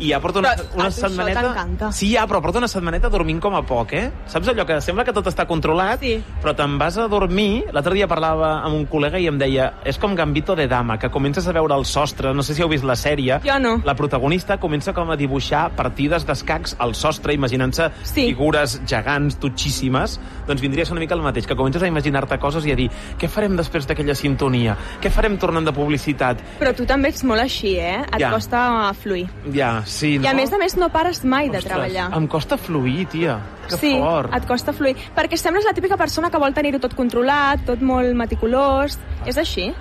[0.00, 1.90] i ja porto una, Però una això setmaneta...
[1.92, 4.10] Sí, ja, però porto una setmaneta dormint com a poc, eh?
[4.26, 6.22] Saps allò que sembla que tot està controlat, Sí.
[6.42, 7.64] però te'n vas a dormir...
[7.72, 11.10] L'altre dia parlava amb un col·lega i em deia és com Gambito de Dama, que
[11.10, 13.80] comences a veure el sostre, no sé si heu vist la sèrie, Jo no.
[13.84, 18.26] la protagonista comença com a dibuixar partides d'escacs al sostre, imaginant-se Sí.
[18.32, 22.72] figures gegants, totxíssimes, doncs ser una mica el mateix, que comences a imaginar-te coses i
[22.72, 22.88] a dir
[23.18, 24.76] què farem després d'aquella sintonia?
[25.02, 26.38] Què farem tornant de publicitat?
[26.58, 28.00] Però tu també ets molt així, eh?
[28.12, 28.30] Et Ja.
[28.30, 29.28] costa fluir.
[29.52, 30.24] Ja, sí, no?
[30.24, 32.08] I a més a més no pares mai de Ostres, treballar.
[32.16, 33.38] Em costa fluir, tia.
[33.68, 34.32] Que sí, fort.
[34.34, 34.96] et costa fluir.
[35.16, 38.98] Perquè sembles la típica persona que vol tenir-ho tot controlat, tot molt meticulós.
[39.26, 39.72] És així?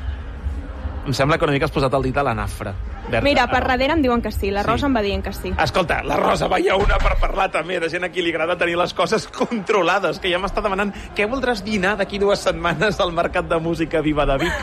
[1.05, 2.73] Em sembla que una mica has posat el dit a la nafra.
[3.09, 3.23] Berta.
[3.25, 4.51] Mira, per darrere em diuen que sí.
[4.53, 4.67] La Sí.
[4.69, 5.49] Rosa em va dient que sí.
[5.57, 8.75] Escolta, la Rosa veia una per parlar també de gent a qui li agrada tenir
[8.77, 13.47] les coses controlades, que ja m'està demanant què voldràs dinar d'aquí dues setmanes al Mercat
[13.49, 14.53] de Música Viva de Vic.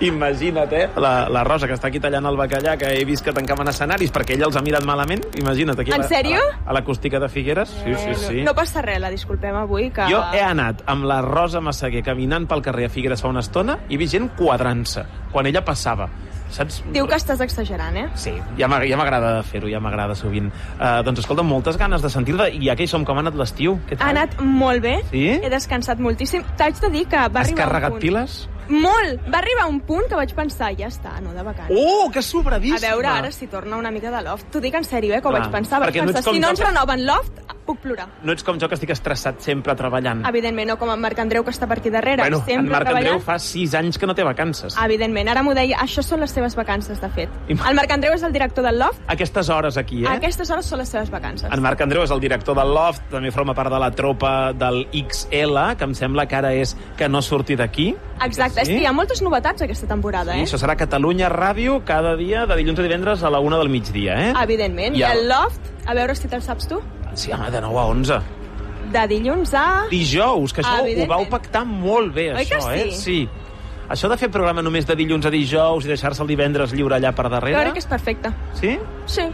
[0.00, 0.88] Imagina't, eh?
[0.96, 4.12] La, la Rosa, que està aquí tallant el bacallà, que he vist que tancaven escenaris
[4.14, 5.22] perquè ella els ha mirat malament.
[5.38, 6.38] Imagina't, aquí En a sèrio?
[6.40, 7.68] a la- a l'acústica de Figueres.
[7.84, 8.42] Sí, sí, sí.
[8.42, 10.08] No passa res, la disculpem avui, que...
[10.10, 13.78] Jo he anat amb la Rosa Massaguer caminant pel carrer a Figueres fa una estona
[13.88, 16.08] i he vist gent quadrant-se quan ella passava.
[16.50, 16.80] Saps?
[16.90, 18.08] Diu que estàs exagerant, eh?
[18.18, 20.48] Sí, ja m'ag- ja m'agrada fer-ho, ja m'agrada sovint.
[20.80, 23.36] Uh, doncs escolta, moltes ganes de sentir-la i ja que hi som, com ha anat
[23.38, 23.76] l'estiu?
[24.00, 24.96] Ha anat molt bé.
[25.12, 25.28] Sí?
[25.38, 26.42] He descansat moltíssim.
[26.58, 28.02] T'haig de dir que va Has arribar carregat un punt...
[28.02, 28.48] piles?
[28.70, 29.24] Molt!
[29.30, 31.76] Va arribar un punt que vaig pensar, ja està, no de vacances.
[31.76, 32.78] Oh, que sobradíssima!
[32.78, 34.50] A veure ara si torna una mica de loft.
[34.54, 35.80] T'ho dic en sèrio, eh, que ho vaig pensar.
[35.82, 38.08] Vaig no pensar, com si no ens renoven loft, puc plorar.
[38.22, 40.24] No ets com jo, que estic estressat sempre treballant.
[40.26, 42.84] Evidentment, no com en Marc Andreu, que està per aquí darrere, bueno, en sempre Marc
[42.88, 43.12] treballant.
[43.14, 44.76] Andreu fa sis anys que no té vacances.
[44.84, 47.28] Evidentment, ara m'ho deia, això són les seves vacances, de fet.
[47.48, 50.08] I- El Marc Andreu és el director del Loft, Aquestes hores aquí, eh?
[50.08, 51.50] a aquestes hores són les seves vacances.
[51.52, 54.86] En Marc Andreu és el director del Loft, també forma part de la tropa del
[54.92, 57.94] XL, que em sembla que ara és que no surti d'aquí.
[58.22, 58.74] Exacte, és Sí?
[58.74, 60.44] que hi ha moltes novetats aquesta temporada, Sí, eh?
[60.44, 64.30] això serà Catalunya Ràdio cada dia de dilluns a divendres a la una del migdia,
[64.30, 64.34] eh?
[64.42, 64.94] Evidentment.
[64.96, 66.80] I I el- el Loft, a veure si te'l saps tu,
[67.14, 68.20] Sí, home, de 9 a 11.
[68.92, 69.64] de dilluns a...
[69.90, 72.80] Dijous, que això ho vau pactar molt bé, Oi això, sí?
[72.80, 72.90] eh?
[72.92, 73.28] Sí.
[73.90, 77.10] Això de fer programa només de dilluns a dijous i deixar-se el divendres lliure allà
[77.14, 77.58] per darrere...
[77.64, 78.30] crec que és perfecte.
[78.54, 78.76] Sí?
[79.06, 79.24] Sí,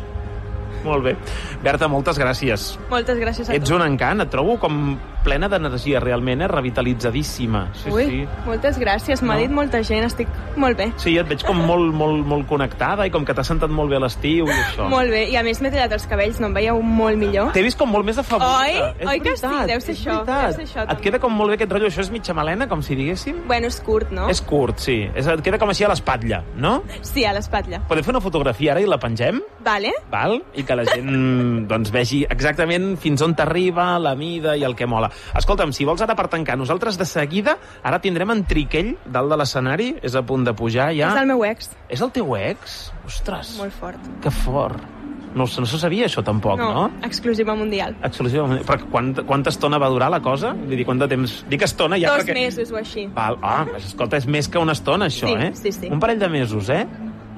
[0.87, 1.16] Molt bé.
[1.62, 2.78] Berta, moltes gràcies.
[2.91, 3.74] moltes gràcies a Ets tu.
[3.76, 6.47] un encant, et trobo com plena d'energia, realment, eh?
[6.49, 7.70] Revitalitzadíssima.
[7.74, 8.28] Sí, Ui, sí.
[8.47, 9.41] moltes gràcies, m'ha No?
[9.41, 10.93] dit molta gent, estic molt bé.
[10.97, 13.97] Sí, et veig com molt, molt, molt connectada i com que t'has sentat molt bé
[13.97, 14.89] a l'estiu i això.
[14.89, 17.51] Molt bé, i a més m'he tallat els cabells, no em veieu molt millor?
[17.53, 18.93] T'he vist com molt més afavorida.
[18.93, 18.95] Oi?
[19.01, 19.43] És Oi que sí?
[19.47, 20.47] veritat, Deu ser això, veritat.
[20.47, 21.03] deu ser això, Et també.
[21.03, 23.43] queda com molt bé aquest rotllo, això és mitja melena, com si diguéssim?
[23.49, 24.28] Bueno, és curt, no?
[24.30, 25.11] És curt, sí.
[25.14, 26.82] És, et queda com així a l'espatlla, no?
[27.03, 27.82] Sí, a l'espatlla.
[27.89, 29.43] Podem fer una fotografia ara i la pengem?
[29.66, 29.91] Vale?
[30.11, 30.39] val?
[30.55, 34.87] i que la gent doncs, vegi exactament fins on t'arriba, la mida i el que
[34.89, 35.11] mola.
[35.39, 39.41] Escolta'm, si vols ara per tancar, nosaltres de seguida ara tindrem en Triquell dalt de
[39.41, 41.11] l'escenari, és a punt de pujar ja.
[41.14, 41.72] És el meu ex.
[41.89, 42.91] És el teu ex?
[43.07, 44.12] Ostres, Molt fort.
[44.22, 44.93] que fort.
[45.37, 46.68] No, no se sabia això tampoc, no?
[46.72, 46.85] no?
[47.05, 47.93] exclusiva mundial.
[48.09, 48.62] Exclusivament.
[48.64, 50.55] Però quant, quanta estona va durar la cosa?
[50.57, 51.35] Vull dir, quant de temps...
[51.51, 52.37] Dic estona ja Dos perquè...
[52.39, 53.05] mesos o així.
[53.12, 55.51] Val, ah, pues, escolta, és més que una estona, això, Sí, eh?
[55.61, 55.91] sí, sí.
[55.93, 56.87] Un parell de mesos, eh?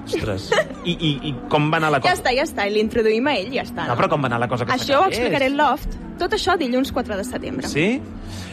[0.09, 0.49] Ostres.
[0.85, 2.15] I, i, I com va anar la cosa?
[2.15, 3.87] Ja està, ja està, i l'introduïm a ell, ja està.
[3.89, 5.99] No, però com va anar la cosa que Això ho explicaré al Loft.
[6.19, 7.69] Tot això dilluns 4 de setembre.
[7.69, 8.01] Sí?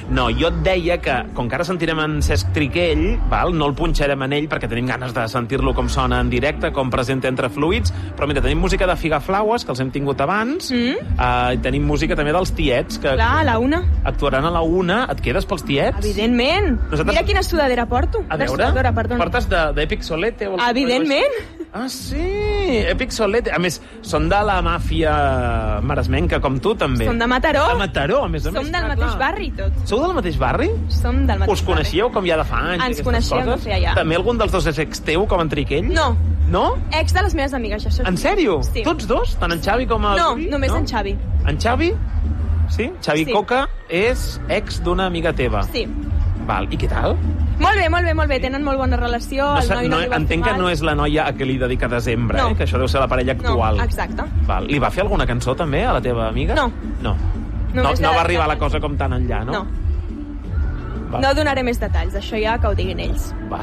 [0.09, 3.73] No, jo et deia que, com que ara sentirem en Cesc Triquell, val, no el
[3.73, 7.49] punxarem en ell perquè tenim ganes de sentir-lo com sona en directe, com presenta entre
[7.49, 11.17] fluids, però mira, tenim música de Figaflaues, que els hem tingut abans, Mm?
[11.17, 13.81] uh, i tenim música també dels tiets, que Clar, a la una.
[14.03, 15.07] actuaran a la una.
[15.11, 15.97] Et quedes pels tiets?
[16.05, 16.79] Evidentment.
[16.91, 18.23] Nosaltres- Mira quina sudadera porto.
[18.29, 19.17] A De veure, perdona.
[19.23, 20.47] portes de- d'Epic Solete?
[20.47, 21.64] O Evidentment.
[21.75, 22.15] Ah, sí,
[22.87, 23.51] Epic Solete.
[23.51, 25.11] A més, són de la màfia
[25.83, 27.03] maresmenca, com tu, també.
[27.09, 27.65] Som de Mataró.
[27.73, 28.69] De Mataró, a més a Som més.
[28.71, 29.19] del clar, mateix clar.
[29.19, 29.81] barri tot.
[29.91, 30.69] Sou del mateix barri?
[31.01, 32.85] Som del mateix Us coneixíeu com ja de fa anys?
[32.87, 33.59] Ens coneixíem coses?
[33.59, 33.93] de feia ja.
[33.99, 35.91] També algun dels dos és ex teu, com en Triquell?
[35.93, 36.15] No,
[36.47, 36.77] No?
[36.93, 38.07] ex de les meves amigues, ja això.
[38.07, 38.61] En sèrio?
[38.63, 38.83] Sí.
[38.85, 39.35] Tots dos?
[39.41, 40.15] Tant en Xavi com el...
[40.17, 40.47] No, Rubi?
[40.47, 41.17] només en Xavi.
[41.45, 41.91] En Xavi?
[42.69, 42.89] Sí?
[43.01, 43.31] Xavi Sí.
[43.33, 45.63] Coca és ex d'una amiga teva.
[45.73, 45.87] Sí.
[46.45, 47.15] Val, i què tal?
[47.59, 48.39] Molt bé, molt bé, molt bé.
[48.43, 49.47] Tenen molt bona relació.
[49.55, 51.87] No, el noi no, no, entenc que no és la noia a què li dedica
[51.89, 52.49] desembre, No.
[52.51, 52.55] eh?
[52.59, 53.77] que això deu ser la parella actual.
[53.77, 54.23] No, exacte.
[54.45, 54.67] Val.
[54.69, 56.53] Li va fer alguna cançó també a la teva amiga?
[56.55, 56.67] No.
[57.01, 57.15] No.
[57.73, 59.51] No, Només no va arribar la cosa com tan enllà, no?
[59.51, 59.65] No.
[61.11, 61.19] Va.
[61.21, 63.33] No donaré més detalls, això ja que ho diguin ells.
[63.51, 63.59] Va.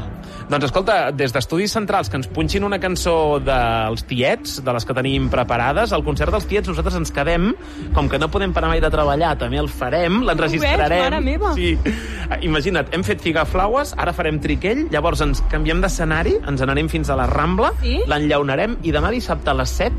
[0.53, 4.93] Doncs escolta, des d'Estudis Centrals, que ens punxin una cançó dels tiets, de les que
[4.93, 7.47] tenim preparades, al concert dels tiets nosaltres ens quedem,
[7.95, 11.25] com que no podem parar mai de treballar, també el farem, l'enregistrarem.
[11.57, 11.71] Sí.
[11.83, 17.09] Eh, Imagina't, hem fet Figaflaues, ara farem Triquell, llavors ens canviem d'escenari, ens anarem fins
[17.09, 17.97] a la Rambla, Sí.
[18.05, 19.95] l'enllaunarem i demà dissabte a les 7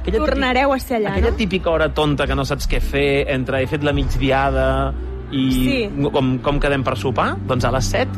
[0.00, 1.36] aquella Tornareu a ser allà, aquella no?
[1.36, 4.94] típica hora tonta que no saps què fer entre he fet la migdiada
[5.30, 6.08] i Sí.
[6.10, 8.08] com, com quedem per sopar, doncs a les 7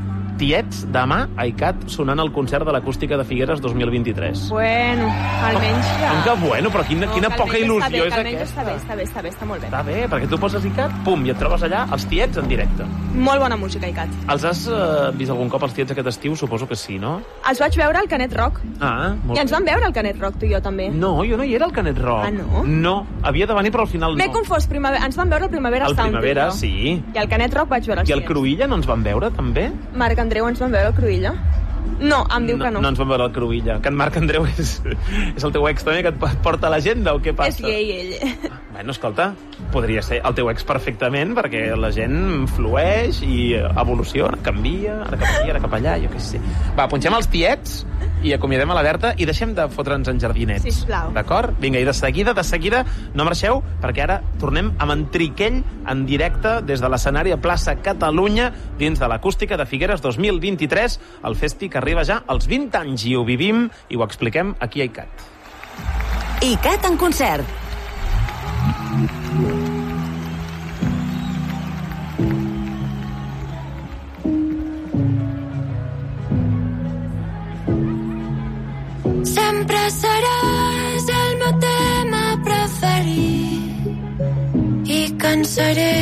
[0.41, 4.47] tiets, demà, a ICAT, sonant el concert de l'acústica de Figueres 2023.
[4.55, 5.11] Bueno,
[5.45, 6.15] almenys ja...
[6.15, 8.49] Com que bueno, però quina, quina que poca il·lusió està bé, és aquesta.
[8.49, 9.69] Està bé, està bé, està bé, està molt bé.
[9.71, 12.89] Està bé, perquè tu poses ICAT, pum, i et trobes allà els tiets en directe.
[13.21, 14.13] Molt bona música, Icat.
[14.31, 16.37] Els has eh, vist algun cop els tiets aquest estiu?
[16.39, 17.17] Suposo que sí, no?
[17.51, 18.61] Els vaig veure al Canet Rock.
[18.81, 20.89] Ah, molt I ens vam veure al Canet Rock, tu i jo també.
[20.95, 22.29] No, jo no hi era al Canet Rock.
[22.29, 22.63] Ah, no?
[22.65, 22.95] No,
[23.27, 24.37] havia de venir, però al final M'he no.
[24.39, 25.05] confós, primavera...
[25.05, 26.07] ens vam veure al Primavera Al Sound.
[26.07, 26.57] tu Primavera, jo.
[26.63, 27.03] sí.
[27.15, 28.25] I al Canet Rock vaig veure els I al.
[28.31, 29.67] Cruïlla no ens van veure, també?
[29.99, 31.31] Marc Andreu ens vam veure al Cruïlla?
[31.99, 32.79] No, em diu que no.
[32.85, 33.81] No ens vam veure al Cruïlla.
[33.83, 34.77] Que en Marc Andreu és,
[35.35, 37.59] és el teu ex també, que et porta a l'agenda o què passa?
[37.59, 38.53] És gay, ell.
[38.71, 39.27] Bueno, escolta,
[39.75, 45.27] podria ser el teu ex perfectament, perquè la gent flueix i evoluciona, canvia, ara cap
[45.33, 46.41] aquí, ara cap allà, jo què sé.
[46.79, 47.81] Va, punxem els tiets
[48.23, 50.65] i acomiadem a la Berta i deixem de fotre'ns en jardinets.
[50.67, 51.13] Sisplau.
[51.17, 51.57] D'acord?
[51.61, 56.05] Vinga, i de seguida, de seguida, no marxeu, perquè ara tornem amb en Triquell en
[56.09, 61.71] directe des de l'escenari a plaça Catalunya dins de l'acústica de Figueres 2023, el festi
[61.71, 65.27] que arriba ja als 20 anys i ho vivim i ho expliquem aquí a ICAT.
[66.51, 67.45] ICAT en concert.
[79.51, 83.81] Sempre seràs el meu tema preferit
[84.97, 85.97] i cansaré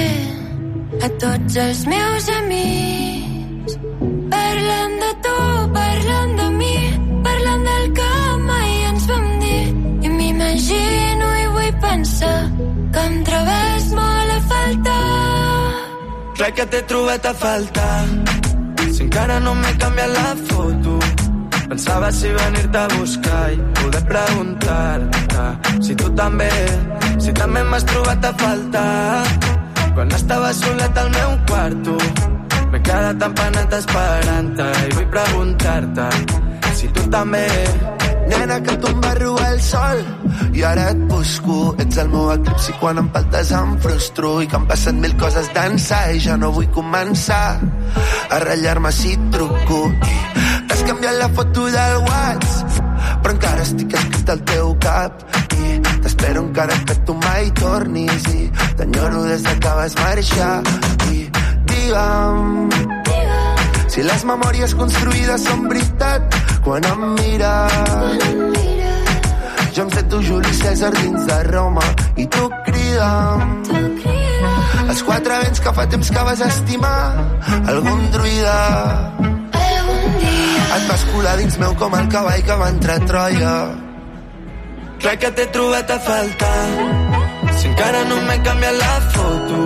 [1.06, 3.78] a tots els meus amics.
[4.34, 5.36] Parlant de tu,
[5.78, 6.76] parlant de mi
[7.30, 8.12] parlant del que
[8.50, 9.64] mai ens vam dir.
[10.04, 12.40] I m'imagino i vull pensar
[12.92, 15.04] que em trobes molt a faltar.
[16.36, 18.00] Crec que t'he trobat a faltar.
[18.92, 21.07] Si encara no m'he canviat la foto
[21.68, 26.48] Pensava si venir-te a buscar i poder preguntar-te si tu també,
[27.20, 29.24] si també m'has trobat a faltar.
[29.94, 31.98] Quan estava solet al meu quarto,
[32.72, 36.08] m'he quedat empanat esperant-te i vull preguntar-te
[36.72, 37.46] si tu també...
[38.28, 40.02] Nena, que tu em vas robar el sol
[40.52, 41.74] i ara et busco.
[41.80, 45.48] Ets el meu eclipsi quan em faltes em frustro i que em passen mil coses
[45.54, 47.44] d'ençà i ja no vull començar
[48.28, 49.80] a ratllar-me si truco.
[49.88, 50.37] I
[50.88, 52.52] canviat la foto del Whats
[53.22, 55.24] però encara estic escrit al teu cap.
[55.58, 58.46] I t'espero encara que tu mai tornis i
[58.78, 60.54] t'enyoro des de que vas marxar
[61.12, 61.26] i
[61.68, 62.70] digue'm
[63.88, 67.72] si les memòries construïdes són veritat quan em mires
[69.74, 71.84] jo em sento Juli César dins de Roma.
[72.16, 73.58] I tu crida'm
[74.88, 77.00] els quatre vents que fa temps que vas estimar
[77.74, 79.37] algun druida
[80.78, 83.54] et vas colar dins meu com el cavall que va entrar a Troia.
[85.02, 86.64] Crec que t'he trobat a faltar.
[87.58, 89.62] Si encara no m'he canviat la foto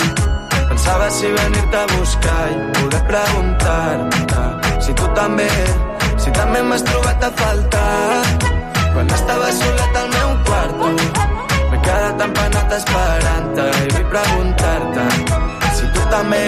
[0.73, 4.45] Pensava si venir-te a buscar i poder preguntar-te
[4.85, 5.49] si tu també,
[6.17, 8.23] si també m'has trobat a faltar.
[8.95, 15.07] Quan estava solet al meu quarto m'he quedat empanat esperant-te i vull preguntar-te
[15.77, 16.43] si tu també